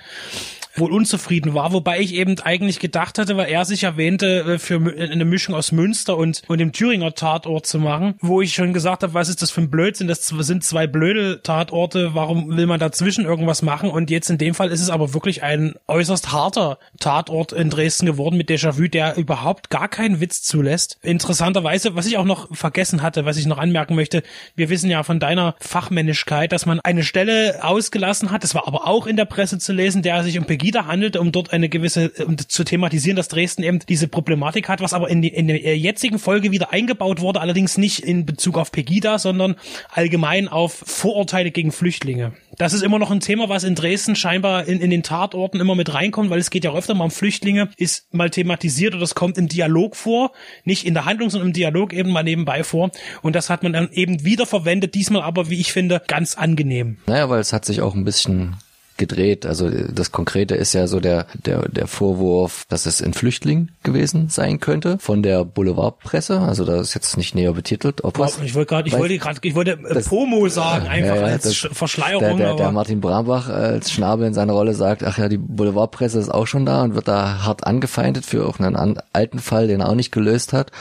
wohl 0.76 0.92
unzufrieden 0.92 1.54
war, 1.54 1.74
wobei 1.74 2.00
ich 2.00 2.14
eben 2.14 2.40
eigentlich 2.40 2.80
gedacht 2.80 3.18
hatte, 3.18 3.38
weil 3.38 3.50
er 3.50 3.66
sich 3.66 3.84
erwähnte, 3.84 4.56
äh, 4.56 4.60
für 4.60 4.76
Mü- 4.76 4.98
eine 5.12 5.26
Mischung 5.26 5.56
aus 5.56 5.72
Münster 5.72 6.18
und, 6.18 6.42
und 6.48 6.58
dem 6.60 6.72
Thüringer 6.72 7.14
Tatort 7.14 7.66
zu 7.66 7.80
machen, 7.80 8.16
wo 8.22 8.42
ich 8.42 8.54
schon 8.54 8.74
gesagt 8.74 9.04
habe, 9.04 9.14
was 9.14 9.30
ist 9.30 9.42
das 9.42 9.52
für 9.52 9.62
ein 9.62 9.70
Blödsinn, 9.70 10.08
das 10.08 10.28
sind 10.28 10.64
zwei 10.64 10.88
blöde 10.88 11.42
Tatorte, 11.42 12.12
warum 12.14 12.56
will 12.56 12.66
man 12.66 12.80
dazwischen 12.80 13.26
irgendwas 13.26 13.62
machen? 13.62 13.90
Und 13.90 14.10
jetzt 14.10 14.30
in 14.30 14.38
dem 14.38 14.54
Fall 14.54 14.70
ist 14.70 14.82
es 14.82 14.90
aber 14.90 15.14
wirklich 15.14 15.44
ein 15.44 15.76
äußerst 15.88 16.32
harter 16.32 16.78
Tatort 17.00 17.52
in 17.52 17.70
Dresden 17.70 18.06
geworden 18.06 18.38
mit 18.38 18.50
Déjà-vu, 18.50 18.88
der 18.88 19.18
überhaupt 19.18 19.70
gar 19.70 19.88
keinen 19.88 20.20
Witz 20.20 20.44
zulässt. 20.44 20.98
Interessanterweise, 21.02 21.96
was 21.96 22.06
ich 22.06 22.18
auch 22.18 22.26
noch 22.26 22.56
vergessen 22.56 23.02
hatte, 23.02 23.26
was 23.26 23.38
ich 23.38 23.46
noch 23.46 23.58
anmerken 23.58 23.96
möchte, 23.96 24.24
wir 24.56 24.70
wissen 24.70 24.90
ja 24.90 25.04
von 25.04 25.20
deiner 25.20 25.56
Fachmännlichkeit, 25.60 26.52
dass 26.52 26.66
man 26.66 26.80
eine 26.80 27.04
Stelle 27.04 27.60
ausgelassen 27.64 28.32
hat, 28.32 28.44
das 28.44 28.56
war 28.56 28.68
aber 28.68 28.88
auch 28.88 29.08
in 29.08 29.16
der 29.16 29.26
Presse 29.26 29.58
zu 29.60 29.74
lesen, 29.74 30.02
der 30.02 30.24
sich 30.24 30.38
um 30.38 30.46
Pegida 30.66 30.88
handelte, 30.88 31.22
um 31.22 31.32
dort 31.32 31.54
eine 31.54 31.70
gewisse, 31.70 32.10
um 32.26 32.38
zu 32.40 32.64
thematisieren, 32.64 33.16
dass 33.16 33.28
Dresden 33.28 33.62
eben 33.62 33.80
diese 33.88 34.08
Problematik 34.08 34.68
hat, 34.68 34.82
was 34.82 34.94
aber 34.94 35.10
in, 35.10 35.22
die, 35.22 35.28
in 35.28 35.48
der 35.48 35.78
jetzigen 35.78 36.18
Folge 36.18 36.50
wieder 36.50 36.74
eingebaut 36.74 37.22
wurde, 37.22 37.40
allerdings 37.40 37.78
nicht 37.78 38.00
in 38.00 38.26
Bezug 38.26 38.58
auf 38.58 38.72
Pegida, 38.72 39.20
sondern 39.20 39.58
allgemein 39.92 40.48
auf 40.48 40.74
Vorurteile 40.74 41.52
gegen 41.52 41.72
Flüchtlinge. 41.72 42.34
Das 42.58 42.74
ist 42.74 42.82
immer 42.82 42.98
noch 42.98 43.12
ein 43.12 43.20
Thema, 43.20 43.48
was 43.48 43.64
in 43.64 43.76
Dresden 43.76 44.16
scheinbar 44.16 44.66
in, 44.66 44.80
in 44.80 44.90
den 44.90 45.04
Tatorten 45.04 45.60
immer 45.60 45.76
mit 45.76 45.94
reinkommt, 45.94 46.32
weil 46.32 46.40
es 46.40 46.50
geht 46.50 46.64
ja 46.64 46.74
öfter 46.74 46.96
mal 46.96 47.06
um 47.06 47.12
Flüchtlinge, 47.12 47.70
ist 47.78 48.12
mal 48.12 48.32
thematisiert 48.32 48.96
oder 48.96 49.04
es 49.04 49.14
kommt 49.14 49.38
im 49.38 49.48
Dialog 49.48 49.96
vor, 49.96 50.32
nicht 50.64 50.86
in 50.86 50.96
der 50.96 51.06
Handlung, 51.06 51.30
sondern 51.30 51.50
im 51.50 51.54
Dialog 51.54 51.94
eben 51.94 52.10
mal 52.10 52.24
nebenbei 52.24 52.64
vor. 52.64 52.90
Und 53.22 53.36
das 53.36 53.52
hat 53.52 53.62
man 53.62 53.74
dann 53.74 53.92
eben 53.92 54.24
wieder 54.26 54.48
verwendet, 54.48 54.96
diesmal 54.96 55.22
aber, 55.22 55.52
wie 55.52 55.60
ich 55.60 55.72
finde, 55.72 56.02
ganz 56.08 56.36
angenehm. 56.36 56.98
Naja, 57.06 57.30
weil 57.30 57.40
es 57.40 57.54
hat 57.54 57.66
sich 57.66 57.82
auch 57.82 57.94
ein 57.94 58.04
bisschen 58.04 58.56
gedreht. 58.98 59.46
Also 59.46 59.70
das 59.70 60.12
Konkrete 60.12 60.56
ist 60.56 60.74
ja 60.74 60.88
so 60.88 61.00
der, 61.00 61.28
der, 61.46 61.68
der 61.70 61.88
Vorwurf, 61.88 62.66
dass 62.70 62.86
es 62.86 63.02
ein 63.02 63.14
Flüchtling 63.14 63.70
gewesen 63.84 64.30
sein 64.30 64.60
könnte 64.60 64.98
von 65.00 65.24
der 65.24 65.44
Boulevardpresse. 65.46 66.40
Also 66.40 66.66
da 66.66 66.80
ist 66.80 66.94
jetzt 66.94 67.18
nicht 67.18 67.36
näher 67.36 67.54
betitelt, 67.54 68.04
ob 68.04 68.20
was. 68.20 68.40
Ich 68.42 68.56
wollte 68.56 68.70
gerade, 68.70 68.88
ich 68.88 68.98
wollte 68.98 69.18
gerade, 69.18 69.40
ich 69.44 69.56
wollte 69.56 69.72
äh, 69.72 69.94
Das- 69.94 70.08
Pomo 70.08 70.48
sagen, 70.50 70.88
einfach 70.88 71.16
Ja, 71.16 71.22
ja, 71.22 71.28
als 71.28 71.44
das- 71.44 71.54
Sch- 71.56 71.74
Verschleierung, 71.74 72.22
Der, 72.22 72.36
der, 72.36 72.56
der 72.56 72.72
Martin 72.72 73.02
Brambach 73.02 73.50
als 73.50 73.92
Schnabel 73.92 74.28
in 74.28 74.34
seiner 74.34 74.54
Rolle 74.54 74.74
sagt, 74.74 75.04
ach 75.04 75.18
ja, 75.18 75.28
die 75.30 75.38
Boulevardpresse 75.38 76.20
ist 76.20 76.30
auch 76.30 76.48
schon 76.48 76.66
da 76.66 76.84
und 76.84 76.96
wird 76.96 77.08
da 77.08 77.44
hart 77.44 77.66
angefeindet 77.68 78.26
für 78.26 78.46
auch 78.48 78.60
einen 78.60 78.76
an, 78.76 78.98
alten 79.14 79.40
Fall, 79.40 79.68
den 79.68 79.82
er 79.82 79.90
auch 79.90 79.96
nicht 79.96 80.12
gelöst 80.12 80.54
hat 80.54 80.72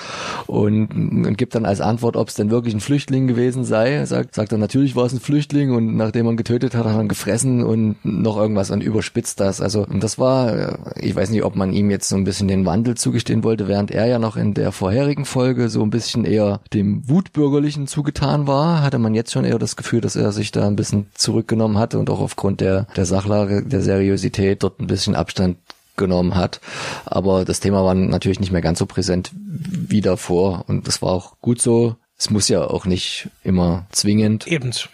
und, 0.47 0.87
und 1.27 1.37
gibt 1.39 1.55
dann 1.55 1.65
als 1.67 1.81
Antwort, 1.81 2.17
ob 2.17 2.29
es 2.29 2.35
denn 2.35 2.51
wirklich 2.51 2.75
ein 2.75 2.81
Flüchtling 2.81 3.27
gewesen 3.27 3.65
sei. 3.65 4.05
Sagt, 4.07 4.35
sagt 4.35 4.53
er, 4.53 4.59
natürlich 4.59 4.97
war 4.97 5.05
es 5.07 5.13
ein 5.13 5.21
Flüchtling 5.21 5.73
und 5.75 5.97
nachdem 5.97 6.27
man 6.27 6.37
getötet 6.37 6.75
hat, 6.75 6.85
hat 6.85 6.97
man 6.97 7.09
gefressen 7.09 7.63
und 7.65 7.97
noch 8.05 8.37
irgendwas 8.37 8.71
und 8.71 8.83
überspitzt 8.83 9.41
das. 9.41 9.61
Also 9.61 9.87
das 9.87 10.19
war, 10.19 10.53
äh, 10.53 10.77
ich 11.01 11.17
weiß 11.17 11.31
nicht, 11.31 11.43
ob 11.43 11.57
man 11.57 11.73
ihm 11.73 11.91
jetzt 11.91 12.09
so 12.09 12.17
ein 12.17 12.25
bisschen 12.25 12.49
den 12.49 12.67
Wandel 12.67 12.97
zugestehen 12.97 13.43
wollte, 13.43 13.67
während 13.67 13.91
er 13.91 14.07
ja 14.07 14.19
noch 14.19 14.37
in 14.37 14.55
der 14.55 14.73
vorherigen 14.73 15.25
Folge 15.25 15.69
so 15.69 15.83
ein 15.83 15.91
bisschen 15.91 16.25
eher 16.25 16.61
dem 16.73 17.09
Wutbürgerlichen 17.09 17.87
zugetan 17.87 18.47
war, 18.47 18.83
hatte 18.83 18.99
man 18.99 19.15
jetzt 19.15 19.33
schon 19.33 19.45
eher 19.45 19.59
das 19.59 19.77
Gefühl, 19.77 20.01
dass 20.01 20.17
er 20.17 20.33
sich 20.33 20.53
da 20.53 20.67
ein 20.67 20.77
bisschen 20.77 21.07
zurückgenommen 21.15 21.79
hatte 21.79 21.99
und 21.99 22.11
auch 22.11 22.21
aufgrund 22.21 22.61
der, 22.61 22.87
der 22.97 23.07
Sachlage, 23.07 23.65
der 23.65 23.81
Seriosität 23.81 24.63
dort 24.63 24.81
ein 24.81 24.87
bisschen 24.87 25.15
Abstand 25.15 25.57
genommen 25.97 26.35
hat. 26.35 26.61
Aber 27.07 27.45
das 27.45 27.61
Thema 27.61 27.85
war 27.85 27.95
natürlich 27.95 28.41
nicht 28.41 28.53
mehr 28.53 28.63
ganz 28.63 28.79
so 28.79 28.87
präsent 28.87 29.31
wie 29.35 30.01
davor 30.01 30.65
und 30.67 30.87
das 30.87 31.03
war 31.03 31.13
auch 31.13 31.41
gut 31.41 31.61
so. 31.61 31.97
Es 32.17 32.31
muss 32.31 32.49
ja 32.49 32.65
auch 32.65 32.87
nicht 32.87 33.29
immer 33.43 33.87
zwingend 33.91 34.47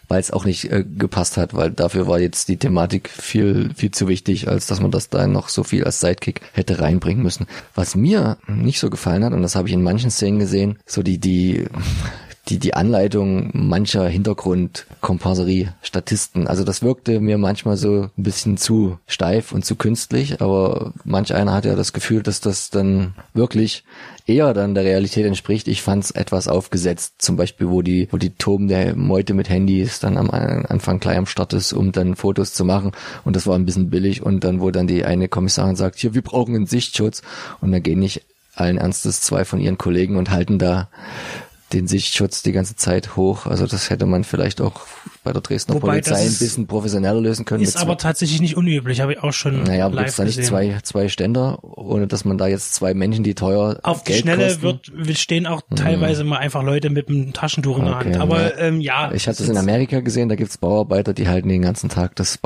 weil 0.09 0.21
es 0.21 0.31
auch 0.31 0.45
nicht 0.45 0.73
äh, 0.73 0.85
gepasst 0.85 1.37
hat, 1.37 1.55
weil 1.55 1.71
dafür 1.71 2.07
war 2.07 2.19
jetzt 2.19 2.49
die 2.49 2.57
Thematik 2.57 3.11
viel, 3.11 3.73
viel 3.75 3.91
zu 3.91 4.09
wichtig, 4.09 4.49
als 4.49 4.67
dass 4.67 4.81
man 4.81 4.91
das 4.91 5.11
da 5.11 5.27
noch 5.27 5.49
so 5.49 5.62
viel 5.62 5.85
als 5.85 6.00
Sidekick 6.00 6.41
hätte 6.53 6.81
reinbringen 6.81 7.23
müssen. 7.23 7.47
Was 7.75 7.95
mir 7.95 8.39
nicht 8.47 8.81
so 8.81 8.89
gefallen 8.89 9.25
hat, 9.25 9.35
und 9.35 9.43
das 9.43 9.55
habe 9.55 9.69
ich 9.69 9.75
in 9.75 9.83
manchen 9.83 10.11
Szenen 10.11 10.39
gesehen, 10.39 10.79
so 10.87 11.03
die, 11.03 11.19
die, 11.19 11.67
die, 12.50 12.59
die 12.59 12.75
Anleitung 12.75 13.50
mancher 13.52 14.09
Hintergrund-Komparserie-Statisten. 14.09 16.49
Also 16.49 16.64
das 16.64 16.83
wirkte 16.83 17.21
mir 17.21 17.38
manchmal 17.38 17.76
so 17.76 18.02
ein 18.02 18.23
bisschen 18.23 18.57
zu 18.57 18.99
steif 19.07 19.52
und 19.52 19.64
zu 19.64 19.76
künstlich, 19.76 20.42
aber 20.42 20.92
manch 21.04 21.33
einer 21.35 21.52
hat 21.52 21.64
ja 21.64 21.76
das 21.76 21.92
Gefühl, 21.92 22.23
dass 22.23 22.40
das 22.40 22.71
dann 22.71 23.14
wirklich 23.33 23.85
eher 24.26 24.52
dann 24.54 24.75
der 24.75 24.85
Realität 24.85 25.26
entspricht. 25.26 25.69
Ich 25.69 25.83
fand 25.83 26.04
es 26.04 26.11
etwas 26.11 26.49
aufgesetzt, 26.49 27.14
zum 27.19 27.37
Beispiel, 27.37 27.69
wo 27.69 27.83
die, 27.83 28.09
wo 28.11 28.16
die 28.16 28.30
Toben 28.30 28.69
der 28.69 28.97
Meute 28.97 29.35
mit 29.35 29.49
Handys 29.49 30.00
dann 30.00 30.16
am 30.16 30.30
Anfang 30.30 31.00
gleich 31.00 31.19
am 31.19 31.26
Start 31.26 31.52
ist, 31.52 31.73
um 31.73 31.92
dann 31.92 32.16
Fotos 32.16 32.54
zu 32.54 32.64
machen. 32.64 32.92
Und 33.25 33.37
das 33.37 33.47
war 33.47 33.57
ein 33.57 33.66
bisschen 33.66 33.90
billig. 33.90 34.23
Und 34.23 34.45
dann, 34.45 34.61
wo 34.61 34.71
dann 34.71 34.87
die 34.87 35.04
eine 35.04 35.28
Kommissarin 35.28 35.76
sagt, 35.76 35.99
hier, 35.99 36.14
wir 36.14 36.23
brauchen 36.23 36.54
einen 36.54 36.66
Sichtschutz. 36.66 37.23
Und 37.61 37.73
dann 37.73 37.83
gehen 37.83 37.99
nicht 37.99 38.23
allen 38.54 38.78
Ernstes 38.78 39.21
zwei 39.21 39.45
von 39.45 39.61
ihren 39.61 39.78
Kollegen 39.78 40.16
und 40.16 40.30
halten 40.30 40.59
da 40.59 40.88
den 41.73 41.87
Sichtschutz 41.87 42.43
die 42.43 42.53
ganze 42.53 42.77
Zeit 42.77 43.17
hoch. 43.17 43.47
Also 43.47 43.67
das 43.67 43.91
hätte 43.91 44.07
man 44.07 44.25
vielleicht 44.25 44.61
auch 44.61 44.87
bei 45.23 45.33
der 45.33 45.43
Dresdner 45.43 45.77
Wobei, 45.77 46.00
Polizei 46.00 46.17
ein 46.23 46.37
bisschen 46.39 46.67
professioneller 46.67 47.21
lösen 47.21 47.45
können. 47.45 47.62
Ist 47.62 47.77
aber 47.77 47.97
tatsächlich 47.99 48.41
nicht 48.41 48.57
unüblich, 48.57 49.00
habe 49.00 49.12
ich 49.12 49.23
auch 49.23 49.33
schon 49.33 49.62
naja, 49.62 49.87
aber 49.87 49.99
gibt's 49.99 50.17
da 50.17 50.25
nicht 50.25 50.43
zwei, 50.45 50.79
zwei 50.83 51.09
Ständer, 51.09 51.59
ohne 51.62 52.07
dass 52.07 52.25
man 52.25 52.39
da 52.39 52.47
jetzt 52.47 52.75
zwei 52.75 52.95
Menschen, 52.95 53.25
die 53.25 53.35
teuer 53.35 53.79
Auf 53.83 54.03
die 54.05 54.12
Geld 54.12 54.23
Schnelle 54.23 54.59
kosten? 54.59 54.62
wird, 54.62 55.19
stehen 55.19 55.47
auch 55.47 55.62
teilweise 55.75 56.25
mal 56.25 56.39
einfach 56.39 56.62
Leute 56.62 56.91
mit 56.91 57.09
einem 57.09 57.33
Taschentuch 57.33 57.79
in 57.79 57.85
der 57.85 57.97
Okay, 57.97 58.12
Hand. 58.12 58.21
Aber 58.21 58.43
ja. 58.57 58.59
ähm, 58.59 58.81
ja, 58.81 59.12
Ich 59.12 59.29
hatte 59.29 59.39
das 59.39 59.47
es 59.47 59.49
in 59.50 59.57
Amerika 59.57 60.00
gesehen, 60.00 60.29
da 60.29 60.37
gibt's 60.37 60.59
Bauarbeiter, 60.59 61.12
die 61.12 61.29
halten 61.29 61.49
den 61.49 61.62
ganzen 61.62 61.89
Tag 61.89 62.17
das 62.17 62.39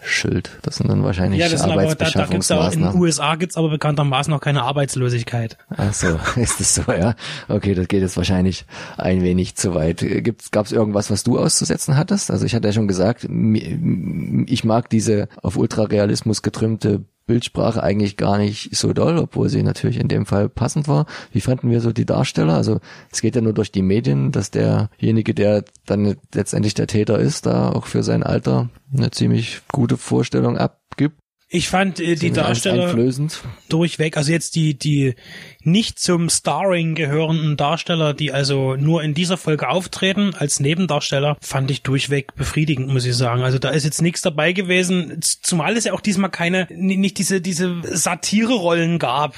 Bauarbeiten-Schild. 0.00 0.58
Das 0.62 0.76
sind 0.76 0.88
dann 0.88 1.02
wahrscheinlich 1.04 1.40
ja, 1.40 1.48
das 1.48 1.60
sind 1.60 1.70
aber, 1.70 1.94
da, 1.94 2.10
da 2.10 2.26
gibt's 2.26 2.50
auch, 2.50 2.72
in 2.72 2.80
den. 2.80 2.94
USA 2.94 3.36
gibt's 3.36 3.56
aber 3.56 3.68
bekanntermaßen 3.68 4.30
noch 4.30 4.40
keine 4.40 4.62
Arbeitslosigkeit. 4.62 5.56
Ach 5.76 5.92
so, 5.92 6.18
ist 6.36 6.60
das 6.60 6.74
so, 6.74 6.82
ja? 6.92 7.14
Okay, 7.48 7.74
das 7.74 7.88
geht 7.88 8.02
jetzt 8.02 8.16
wahrscheinlich 8.16 8.64
ein 8.96 9.22
wenig 9.22 9.56
zu 9.56 9.74
weit. 9.74 9.98
Gibt's, 9.98 10.50
gab's 10.50 10.72
irgendwas, 10.72 11.10
was 11.10 11.24
du 11.24 11.38
auszusetzen 11.38 11.96
hattest? 11.96 12.30
Also 12.30 12.46
ich 12.46 12.54
hatte 12.54 12.68
ja 12.68 12.72
schon 12.72 12.88
gesagt, 12.88 13.24
ich 13.24 14.64
mag 14.64 14.90
diese 14.90 15.28
auf 15.42 15.56
Ultrarealismus 15.56 16.42
getrümmte 16.42 17.04
Bildsprache 17.30 17.80
eigentlich 17.80 18.16
gar 18.16 18.38
nicht 18.38 18.74
so 18.74 18.92
doll, 18.92 19.16
obwohl 19.16 19.48
sie 19.48 19.62
natürlich 19.62 20.00
in 20.00 20.08
dem 20.08 20.26
Fall 20.26 20.48
passend 20.48 20.88
war. 20.88 21.06
Wie 21.32 21.40
fanden 21.40 21.70
wir 21.70 21.80
so 21.80 21.92
die 21.92 22.04
Darsteller? 22.04 22.54
Also 22.54 22.80
es 23.12 23.20
geht 23.20 23.36
ja 23.36 23.40
nur 23.40 23.52
durch 23.52 23.70
die 23.70 23.82
Medien, 23.82 24.32
dass 24.32 24.50
derjenige, 24.50 25.32
der 25.32 25.62
dann 25.86 26.16
letztendlich 26.34 26.74
der 26.74 26.88
Täter 26.88 27.20
ist, 27.20 27.46
da 27.46 27.70
auch 27.70 27.86
für 27.86 28.02
sein 28.02 28.24
Alter 28.24 28.68
eine 28.92 29.12
ziemlich 29.12 29.60
gute 29.70 29.96
Vorstellung 29.96 30.58
abgibt. 30.58 31.20
Ich 31.48 31.68
fand 31.68 32.00
äh, 32.00 32.16
die 32.16 32.32
Darsteller 32.32 32.92
durchweg, 33.68 34.16
also 34.16 34.32
jetzt 34.32 34.56
die, 34.56 34.76
die 34.76 35.14
nicht 35.66 35.98
zum 35.98 36.28
Starring 36.28 36.94
gehörenden 36.94 37.56
Darsteller, 37.56 38.14
die 38.14 38.32
also 38.32 38.76
nur 38.76 39.02
in 39.02 39.14
dieser 39.14 39.36
Folge 39.36 39.68
auftreten 39.68 40.34
als 40.36 40.60
Nebendarsteller, 40.60 41.36
fand 41.40 41.70
ich 41.70 41.82
durchweg 41.82 42.34
befriedigend, 42.34 42.88
muss 42.88 43.04
ich 43.04 43.16
sagen. 43.16 43.42
Also 43.42 43.58
da 43.58 43.70
ist 43.70 43.84
jetzt 43.84 44.02
nichts 44.02 44.22
dabei 44.22 44.52
gewesen, 44.52 45.20
zumal 45.20 45.76
es 45.76 45.84
ja 45.84 45.92
auch 45.92 46.00
diesmal 46.00 46.30
keine, 46.30 46.66
nicht 46.70 47.18
diese, 47.18 47.40
diese 47.40 47.76
Satire-Rollen 47.84 48.98
gab. 48.98 49.34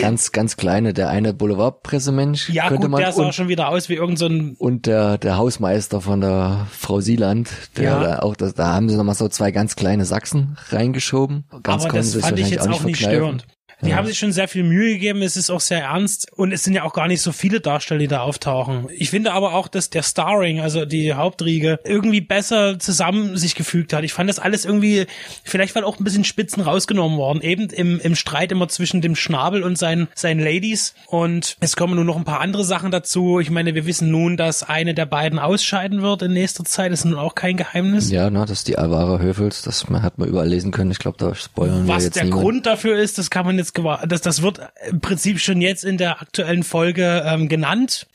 Ganz, 0.00 0.32
ganz 0.32 0.56
kleine. 0.56 0.92
Der 0.94 1.08
eine 1.08 1.34
Boulevardpressemensch 1.34 2.50
Ja 2.50 2.68
könnte 2.68 2.82
gut, 2.82 2.90
man 2.90 3.00
der 3.00 3.12
sah 3.12 3.24
und, 3.24 3.34
schon 3.34 3.48
wieder 3.48 3.68
aus 3.68 3.88
wie 3.88 3.94
irgend 3.94 4.18
so 4.18 4.26
ein 4.26 4.54
und 4.58 4.86
der, 4.86 5.18
der 5.18 5.36
Hausmeister 5.36 6.00
von 6.00 6.20
der 6.20 6.66
Frau 6.76 7.00
Sieland, 7.00 7.50
der 7.76 7.84
Ja. 7.84 8.02
da 8.02 8.18
auch, 8.20 8.36
das, 8.36 8.54
da 8.54 8.68
haben 8.72 8.88
sie 8.88 8.96
nochmal 8.96 9.14
so 9.14 9.28
zwei 9.28 9.50
ganz 9.50 9.76
kleine 9.76 10.04
Sachsen 10.04 10.56
reingeschoben. 10.70 11.44
Ganz 11.62 11.84
aber 11.84 11.94
das 11.94 12.14
fand 12.16 12.38
ich 12.38 12.50
jetzt 12.50 12.62
auch 12.68 12.84
nicht 12.84 12.98
verkneifen. 12.98 13.10
störend. 13.10 13.46
Die 13.82 13.94
haben 13.94 14.06
sich 14.06 14.18
schon 14.18 14.32
sehr 14.32 14.48
viel 14.48 14.62
Mühe 14.62 14.92
gegeben, 14.94 15.22
es 15.22 15.36
ist 15.36 15.50
auch 15.50 15.60
sehr 15.60 15.80
ernst 15.82 16.30
und 16.32 16.52
es 16.52 16.64
sind 16.64 16.74
ja 16.74 16.84
auch 16.84 16.92
gar 16.92 17.08
nicht 17.08 17.22
so 17.22 17.32
viele 17.32 17.60
Darsteller, 17.60 18.00
die 18.00 18.08
da 18.08 18.20
auftauchen. 18.20 18.88
Ich 18.90 19.10
finde 19.10 19.32
aber 19.32 19.54
auch, 19.54 19.68
dass 19.68 19.90
der 19.90 20.02
Starring, 20.02 20.60
also 20.60 20.84
die 20.84 21.14
Hauptriege, 21.14 21.80
irgendwie 21.84 22.20
besser 22.20 22.78
zusammen 22.78 23.36
sich 23.36 23.54
gefügt 23.54 23.92
hat. 23.92 24.04
Ich 24.04 24.12
fand 24.12 24.28
das 24.28 24.38
alles 24.38 24.64
irgendwie, 24.64 25.06
vielleicht 25.44 25.74
war 25.74 25.84
auch 25.84 25.98
ein 25.98 26.04
bisschen 26.04 26.24
Spitzen 26.24 26.62
rausgenommen 26.62 27.16
worden, 27.18 27.40
eben 27.42 27.68
im, 27.70 27.98
im 28.00 28.14
Streit 28.16 28.52
immer 28.52 28.68
zwischen 28.68 29.00
dem 29.00 29.16
Schnabel 29.16 29.62
und 29.62 29.78
seinen, 29.78 30.08
seinen 30.14 30.40
Ladies 30.40 30.94
und 31.06 31.56
es 31.60 31.76
kommen 31.76 31.94
nur 31.94 32.04
noch 32.04 32.16
ein 32.16 32.24
paar 32.24 32.40
andere 32.40 32.64
Sachen 32.64 32.90
dazu. 32.90 33.40
Ich 33.40 33.50
meine, 33.50 33.74
wir 33.74 33.86
wissen 33.86 34.10
nun, 34.10 34.36
dass 34.36 34.62
eine 34.62 34.94
der 34.94 35.06
beiden 35.06 35.38
ausscheiden 35.38 36.02
wird 36.02 36.22
in 36.22 36.32
nächster 36.32 36.64
Zeit, 36.64 36.92
das 36.92 37.00
ist 37.00 37.04
nun 37.06 37.18
auch 37.18 37.34
kein 37.34 37.56
Geheimnis. 37.56 38.10
Ja, 38.10 38.30
na, 38.30 38.44
das 38.44 38.58
ist 38.58 38.68
die 38.68 38.78
Alvara 38.78 39.18
Höfels, 39.18 39.62
das 39.62 39.86
hat 39.90 40.18
man 40.18 40.28
überall 40.28 40.48
lesen 40.48 40.70
können. 40.70 40.90
Ich 40.90 40.98
glaube, 40.98 41.16
da 41.18 41.34
spoilern 41.34 41.86
wir 41.86 41.94
Was 41.94 42.04
jetzt 42.04 42.16
der 42.16 42.24
niemand. 42.24 42.42
Grund 42.42 42.66
dafür 42.66 42.96
ist, 42.98 43.18
das 43.18 43.30
kann 43.30 43.46
man 43.46 43.56
jetzt 43.58 43.69
gewa- 43.74 44.06
das, 44.06 44.20
das 44.20 44.42
wird 44.42 44.60
im 44.88 45.00
Prinzip 45.00 45.38
schon 45.40 45.60
jetzt 45.60 45.84
in 45.84 45.98
der 45.98 46.20
aktuellen 46.20 46.62
Folge 46.62 47.22
ähm, 47.26 47.48
genannt. 47.48 48.06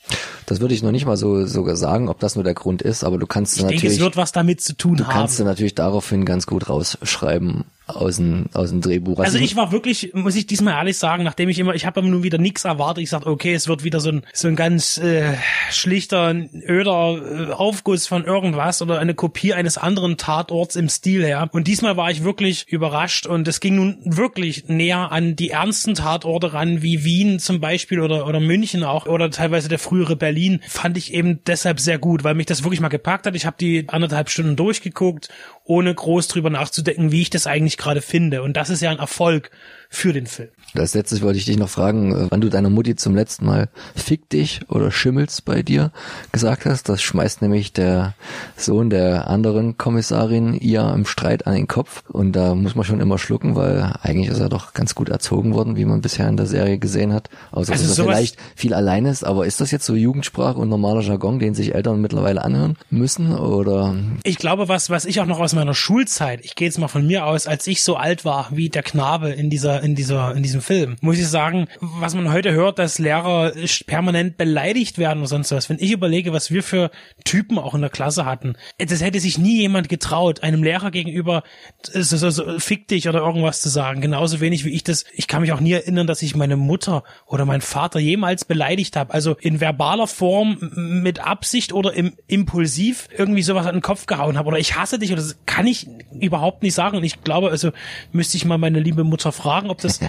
Das 0.46 0.60
würde 0.60 0.74
ich 0.74 0.82
noch 0.82 0.92
nicht 0.92 1.06
mal 1.06 1.16
so 1.16 1.44
sogar 1.46 1.76
sagen, 1.76 2.08
ob 2.08 2.20
das 2.20 2.34
nur 2.34 2.44
der 2.44 2.54
Grund 2.54 2.82
ist, 2.82 3.04
aber 3.04 3.18
du 3.18 3.26
kannst 3.26 3.54
Ich 3.56 3.60
denke, 3.62 3.74
natürlich, 3.76 3.94
es 3.96 4.00
wird 4.00 4.16
was 4.16 4.32
damit 4.32 4.60
zu 4.60 4.74
tun 4.76 4.96
du 4.96 5.04
haben. 5.06 5.12
kannst 5.12 5.38
du 5.38 5.44
natürlich 5.44 5.74
daraufhin 5.74 6.24
ganz 6.24 6.46
gut 6.46 6.68
rausschreiben 6.68 7.64
aus 7.86 8.16
dem, 8.16 8.46
aus 8.52 8.70
dem 8.70 8.80
Drehbuch. 8.80 9.20
Also 9.20 9.38
ich 9.38 9.54
war 9.54 9.70
wirklich, 9.70 10.12
muss 10.12 10.34
ich 10.34 10.46
diesmal 10.46 10.74
ehrlich 10.74 10.98
sagen, 10.98 11.22
nachdem 11.22 11.48
ich 11.48 11.58
immer, 11.58 11.74
ich 11.74 11.86
habe 11.86 12.02
nun 12.02 12.24
wieder 12.24 12.38
nichts 12.38 12.64
erwartet. 12.64 13.04
Ich 13.04 13.10
sagte, 13.10 13.28
okay, 13.30 13.54
es 13.54 13.68
wird 13.68 13.84
wieder 13.84 14.00
so 14.00 14.10
ein 14.10 14.22
so 14.32 14.48
ein 14.48 14.56
ganz 14.56 14.98
äh, 14.98 15.34
schlichter, 15.70 16.34
öder 16.52 17.48
äh, 17.50 17.52
Aufguss 17.52 18.08
von 18.08 18.24
irgendwas 18.24 18.82
oder 18.82 18.98
eine 18.98 19.14
Kopie 19.14 19.54
eines 19.54 19.78
anderen 19.78 20.16
Tatorts 20.16 20.74
im 20.74 20.88
Stil 20.88 21.24
her. 21.24 21.48
Und 21.52 21.68
diesmal 21.68 21.96
war 21.96 22.10
ich 22.10 22.24
wirklich 22.24 22.66
überrascht 22.68 23.26
und 23.26 23.46
es 23.46 23.60
ging 23.60 23.76
nun 23.76 23.98
wirklich 24.04 24.68
näher 24.68 25.12
an 25.12 25.36
die 25.36 25.50
ernsten 25.50 25.94
Tatorte 25.94 26.54
ran, 26.54 26.82
wie 26.82 27.04
Wien 27.04 27.38
zum 27.38 27.60
Beispiel 27.60 28.00
oder 28.00 28.26
oder 28.26 28.40
München 28.40 28.82
auch 28.82 29.06
oder 29.06 29.30
teilweise 29.30 29.68
der 29.68 29.78
frühere 29.78 30.16
Berlin. 30.16 30.60
Fand 30.66 30.96
ich 30.96 31.14
eben 31.14 31.38
deshalb 31.46 31.78
sehr 31.78 31.98
gut, 31.98 32.24
weil 32.24 32.34
mich 32.34 32.46
das 32.46 32.64
wirklich 32.64 32.80
mal 32.80 32.88
gepackt 32.88 33.26
hat. 33.26 33.36
Ich 33.36 33.46
habe 33.46 33.56
die 33.60 33.88
anderthalb 33.88 34.28
Stunden 34.28 34.56
durchgeguckt, 34.56 35.28
ohne 35.66 35.94
groß 35.94 36.28
drüber 36.28 36.50
nachzudenken, 36.50 37.12
wie 37.12 37.22
ich 37.22 37.30
das 37.30 37.46
eigentlich 37.46 37.76
gerade 37.76 38.00
finde. 38.00 38.42
Und 38.42 38.56
das 38.56 38.70
ist 38.70 38.80
ja 38.80 38.90
ein 38.90 38.98
Erfolg 38.98 39.50
für 39.96 40.12
den 40.12 40.26
Film. 40.26 40.50
Als 40.74 40.92
letztes 40.92 41.22
wollte 41.22 41.38
ich 41.38 41.46
dich 41.46 41.56
noch 41.56 41.70
fragen, 41.70 42.12
äh, 42.14 42.26
wann 42.28 42.42
du 42.42 42.50
deiner 42.50 42.68
Mutti 42.68 42.96
zum 42.96 43.16
letzten 43.16 43.46
Mal 43.46 43.70
fick 43.94 44.28
dich 44.28 44.60
oder 44.68 44.90
schimmelst 44.90 45.46
bei 45.46 45.62
dir 45.62 45.90
gesagt 46.32 46.66
hast. 46.66 46.90
Das 46.90 47.00
schmeißt 47.00 47.40
nämlich 47.40 47.72
der 47.72 48.14
Sohn 48.58 48.90
der 48.90 49.28
anderen 49.28 49.78
Kommissarin 49.78 50.52
ihr 50.52 50.92
im 50.94 51.06
Streit 51.06 51.46
an 51.46 51.54
den 51.54 51.66
Kopf. 51.66 52.04
Und 52.10 52.32
da 52.32 52.54
muss 52.54 52.74
man 52.74 52.84
schon 52.84 53.00
immer 53.00 53.16
schlucken, 53.16 53.56
weil 53.56 53.94
eigentlich 54.02 54.28
ist 54.28 54.38
er 54.38 54.50
doch 54.50 54.74
ganz 54.74 54.94
gut 54.94 55.08
erzogen 55.08 55.54
worden, 55.54 55.76
wie 55.76 55.86
man 55.86 56.02
bisher 56.02 56.28
in 56.28 56.36
der 56.36 56.46
Serie 56.46 56.76
gesehen 56.78 57.14
hat. 57.14 57.30
Außer 57.52 57.72
Also 57.72 57.86
dass 57.86 57.98
er 57.98 58.04
vielleicht 58.04 58.36
viel 58.54 58.74
allein 58.74 59.06
ist. 59.06 59.24
Aber 59.24 59.46
ist 59.46 59.62
das 59.62 59.70
jetzt 59.70 59.86
so 59.86 59.94
Jugendsprache 59.94 60.58
und 60.58 60.68
normaler 60.68 61.00
Jargon, 61.00 61.38
den 61.38 61.54
sich 61.54 61.74
Eltern 61.74 62.02
mittlerweile 62.02 62.44
anhören 62.44 62.76
müssen? 62.90 63.34
Oder 63.34 63.94
Ich 64.24 64.36
glaube, 64.36 64.68
was, 64.68 64.90
was 64.90 65.06
ich 65.06 65.22
auch 65.22 65.26
noch 65.26 65.40
aus 65.40 65.54
meiner 65.54 65.74
Schulzeit, 65.74 66.40
ich 66.42 66.54
gehe 66.54 66.68
jetzt 66.68 66.78
mal 66.78 66.88
von 66.88 67.06
mir 67.06 67.24
aus, 67.24 67.46
als 67.46 67.66
ich 67.66 67.82
so 67.82 67.96
alt 67.96 68.26
war 68.26 68.48
wie 68.50 68.68
der 68.68 68.82
Knabe 68.82 69.30
in 69.30 69.48
dieser, 69.48 69.85
in 69.86 69.94
dieser, 69.94 70.34
in 70.34 70.42
diesem 70.42 70.60
Film, 70.60 70.96
muss 71.00 71.18
ich 71.18 71.28
sagen, 71.28 71.68
was 71.80 72.14
man 72.14 72.32
heute 72.32 72.52
hört, 72.52 72.78
dass 72.78 72.98
Lehrer 72.98 73.52
permanent 73.86 74.36
beleidigt 74.36 74.98
werden 74.98 75.20
oder 75.20 75.28
sonst 75.28 75.52
was. 75.52 75.70
Wenn 75.70 75.78
ich 75.78 75.92
überlege, 75.92 76.32
was 76.32 76.50
wir 76.50 76.62
für 76.62 76.90
Typen 77.24 77.58
auch 77.58 77.74
in 77.74 77.80
der 77.80 77.90
Klasse 77.90 78.26
hatten, 78.26 78.56
das 78.78 79.02
hätte 79.02 79.20
sich 79.20 79.38
nie 79.38 79.60
jemand 79.60 79.88
getraut, 79.88 80.42
einem 80.42 80.62
Lehrer 80.62 80.90
gegenüber 80.90 81.44
so, 81.84 82.16
so, 82.16 82.30
so, 82.30 82.58
fick 82.58 82.88
dich 82.88 83.08
oder 83.08 83.20
irgendwas 83.20 83.60
zu 83.60 83.68
sagen. 83.68 84.00
Genauso 84.00 84.40
wenig 84.40 84.64
wie 84.64 84.70
ich 84.70 84.82
das, 84.82 85.04
ich 85.14 85.28
kann 85.28 85.42
mich 85.42 85.52
auch 85.52 85.60
nie 85.60 85.72
erinnern, 85.72 86.08
dass 86.08 86.22
ich 86.22 86.34
meine 86.34 86.56
Mutter 86.56 87.04
oder 87.26 87.44
meinen 87.44 87.60
Vater 87.60 88.00
jemals 88.00 88.44
beleidigt 88.44 88.96
habe. 88.96 89.14
Also 89.14 89.36
in 89.40 89.60
verbaler 89.60 90.08
Form, 90.08 90.58
mit 90.74 91.20
Absicht 91.20 91.72
oder 91.72 91.92
im 91.94 92.14
impulsiv 92.26 93.08
irgendwie 93.16 93.42
sowas 93.42 93.66
an 93.66 93.76
den 93.76 93.82
Kopf 93.82 94.06
gehauen 94.06 94.36
habe 94.36 94.48
oder 94.48 94.58
ich 94.58 94.76
hasse 94.76 94.98
dich 94.98 95.12
oder 95.12 95.22
das 95.22 95.36
kann 95.46 95.66
ich 95.66 95.86
überhaupt 96.20 96.64
nicht 96.64 96.74
sagen. 96.74 96.96
Und 96.96 97.04
ich 97.04 97.22
glaube, 97.22 97.50
also 97.50 97.70
müsste 98.12 98.36
ich 98.36 98.44
mal 98.44 98.58
meine 98.58 98.80
liebe 98.80 99.04
Mutter 99.04 99.30
fragen, 99.30 99.65
ob 99.70 99.80
das 99.80 99.98
die 99.98 100.04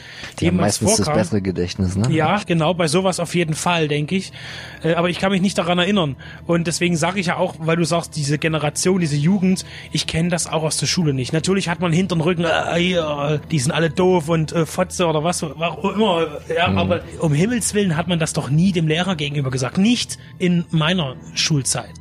haben 0.48 0.56
jemals 0.56 0.82
meistens 0.82 0.98
das 0.98 1.06
vorkam. 1.06 1.22
bessere 1.22 1.42
Gedächtnis, 1.42 1.96
ne? 1.96 2.12
Ja, 2.12 2.42
genau, 2.46 2.74
bei 2.74 2.88
sowas 2.88 3.20
auf 3.20 3.36
jeden 3.36 3.54
Fall, 3.54 3.88
denke 3.88 4.16
ich. 4.16 4.32
Äh, 4.84 4.94
aber 4.94 5.10
ich 5.10 5.20
kann 5.20 5.32
mich 5.32 5.42
nicht 5.42 5.58
daran 5.58 5.80
erinnern. 5.80 6.16
Und 6.46 6.68
deswegen 6.68 6.96
sage 6.98 7.20
ich 7.20 7.28
ja 7.28 7.38
auch, 7.38 7.56
weil 7.60 7.78
du 7.78 7.84
sagst, 7.84 8.16
diese 8.16 8.38
Generation, 8.38 9.00
diese 9.00 9.16
Jugend, 9.16 9.66
ich 9.92 10.08
kenne 10.08 10.30
das 10.30 10.48
auch 10.48 10.64
aus 10.64 10.78
der 10.78 10.88
Schule 10.88 11.14
nicht. 11.14 11.34
Natürlich 11.34 11.70
hat 11.70 11.80
man 11.80 11.92
hinter 11.92 12.16
den 12.16 12.22
Rücken, 12.22 12.46
äh, 12.46 12.80
hier, 12.80 13.42
die 13.52 13.60
sind 13.60 13.72
alle 13.72 13.90
doof 13.90 14.30
und 14.30 14.52
äh, 14.52 14.66
Fotze 14.66 15.08
oder 15.08 15.24
was 15.24 15.44
auch 15.44 15.84
immer. 15.84 16.28
Ja, 16.56 16.68
aber 16.68 17.02
um 17.20 17.34
Himmels 17.34 17.74
Willen 17.74 17.98
hat 17.98 18.08
man 18.08 18.20
das 18.20 18.34
doch 18.34 18.50
nie 18.50 18.72
dem 18.72 18.88
Lehrer 18.88 19.16
gegenüber 19.16 19.52
gesagt. 19.52 19.78
Nicht 19.78 20.18
in 20.38 20.66
meiner 20.72 21.16
Schulzeit. 21.34 21.92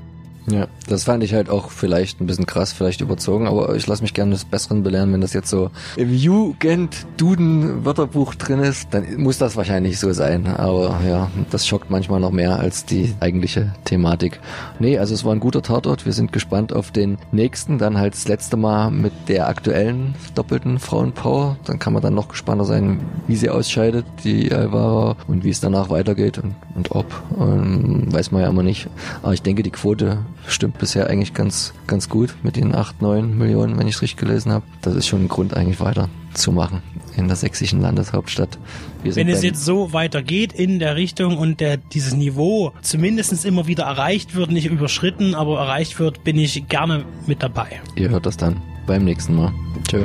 Ja, 0.49 0.69
das 0.89 1.05
fand 1.05 1.23
ich 1.25 1.35
halt 1.35 1.51
auch 1.51 1.71
vielleicht 1.71 2.21
ein 2.21 2.27
bisschen 2.27 2.47
krass, 2.47 2.73
vielleicht 2.73 3.01
überzogen, 3.01 3.49
aber 3.49 3.75
ich 3.75 3.85
lasse 3.87 4.03
mich 4.03 4.15
gerne 4.15 4.31
des 4.31 4.45
Besseren 4.45 4.85
belehren, 4.85 5.13
wenn 5.13 5.21
das 5.21 5.33
jetzt 5.33 5.51
so 5.51 5.73
im 5.97 6.15
Jugend-Duden-Wörterbuch 6.15 8.37
drin 8.37 8.61
ist, 8.61 8.87
dann 8.93 9.17
muss 9.17 9.39
das 9.39 9.57
wahrscheinlich 9.57 9.99
so 9.99 10.13
sein. 10.13 10.47
Aber 10.47 11.01
ja, 11.07 11.31
das 11.51 11.67
schockt 11.67 11.91
manchmal 11.91 12.21
noch 12.21 12.31
mehr 12.31 12.61
als 12.61 12.85
die 12.85 13.15
eigentliche 13.19 13.73
Thematik. 13.85 14.39
Nee, 14.79 14.99
also 14.99 15.15
es 15.15 15.25
war 15.25 15.33
ein 15.33 15.41
guter 15.41 15.63
Tatort. 15.63 16.07
Wir 16.07 16.13
sind 16.13 16.33
gespannt 16.33 16.73
auf 16.73 16.93
den 16.93 17.19
nächsten, 17.33 17.79
dann 17.79 17.99
halt 17.99 18.15
das 18.15 18.29
letzte 18.29 18.57
Mal 18.57 18.93
mit 18.93 19.13
der 19.29 19.49
aktuellen 19.49 20.15
doppelten 20.35 20.79
Frauenpower. 20.79 21.57
Dann 21.65 21.81
kann 21.81 21.93
man 21.93 22.03
dann 22.03 22.15
noch 22.15 22.29
gespannter 22.29 22.65
sein, 22.65 23.01
wie 23.27 23.35
sie 23.37 23.51
ausscheidet, 23.51 24.07
die 24.23 24.53
Alvara, 24.53 25.17
und 25.27 25.43
wie 25.43 25.51
es 25.51 25.59
danach 25.61 25.91
weitergeht 25.91 26.39
und, 26.39 26.55
und 26.75 26.93
ob. 26.93 27.07
Ähm, 27.41 28.13
weiß 28.13 28.31
man 28.31 28.43
ja 28.43 28.49
immer 28.49 28.63
nicht. 28.63 28.89
Aber 29.23 29.35
ich 29.35 29.43
denke, 29.43 29.63
die 29.63 29.71
Quote 29.71 30.19
stimmt 30.49 30.79
bisher 30.79 31.09
eigentlich 31.09 31.35
ganz, 31.35 31.75
ganz 31.87 32.09
gut 32.09 32.35
mit 32.43 32.57
den 32.57 32.75
8, 32.75 33.03
9 33.03 33.37
Millionen, 33.37 33.79
wenn 33.79 33.89
ich 33.89 33.97
es 33.97 34.03
richtig 34.03 34.19
gelesen 34.19 34.53
habe. 34.53 34.65
Das 34.83 34.95
ist 34.95 35.07
schon 35.07 35.25
ein 35.25 35.29
Grund, 35.29 35.55
eigentlich 35.55 35.81
weiter 35.81 36.09
zu 36.35 36.53
machen 36.53 36.83
in 37.17 37.29
der 37.29 37.37
sächsischen 37.37 37.81
Landeshauptstadt. 37.81 38.59
Wenn 39.03 39.29
es 39.29 39.43
jetzt 39.43 39.65
so 39.65 39.93
weitergeht 39.93 40.53
in 40.53 40.79
der 40.79 40.97
Richtung 40.97 41.39
und 41.39 41.61
der, 41.61 41.77
dieses 41.77 42.15
Niveau 42.15 42.73
zumindest 42.83 43.45
immer 43.45 43.67
wieder 43.67 43.85
erreicht 43.85 44.35
wird, 44.35 44.51
nicht 44.51 44.67
überschritten, 44.67 45.35
aber 45.35 45.59
erreicht 45.59 45.99
wird, 45.99 46.25
bin 46.25 46.39
ich 46.39 46.69
gerne 46.69 47.05
mit 47.27 47.43
dabei. 47.43 47.81
Ihr 47.95 48.11
hört 48.11 48.27
das 48.27 48.37
dann 48.37 48.61
beim 48.87 49.05
nächsten 49.05 49.35
Mal. 49.35 49.53
Tschö. 49.89 50.05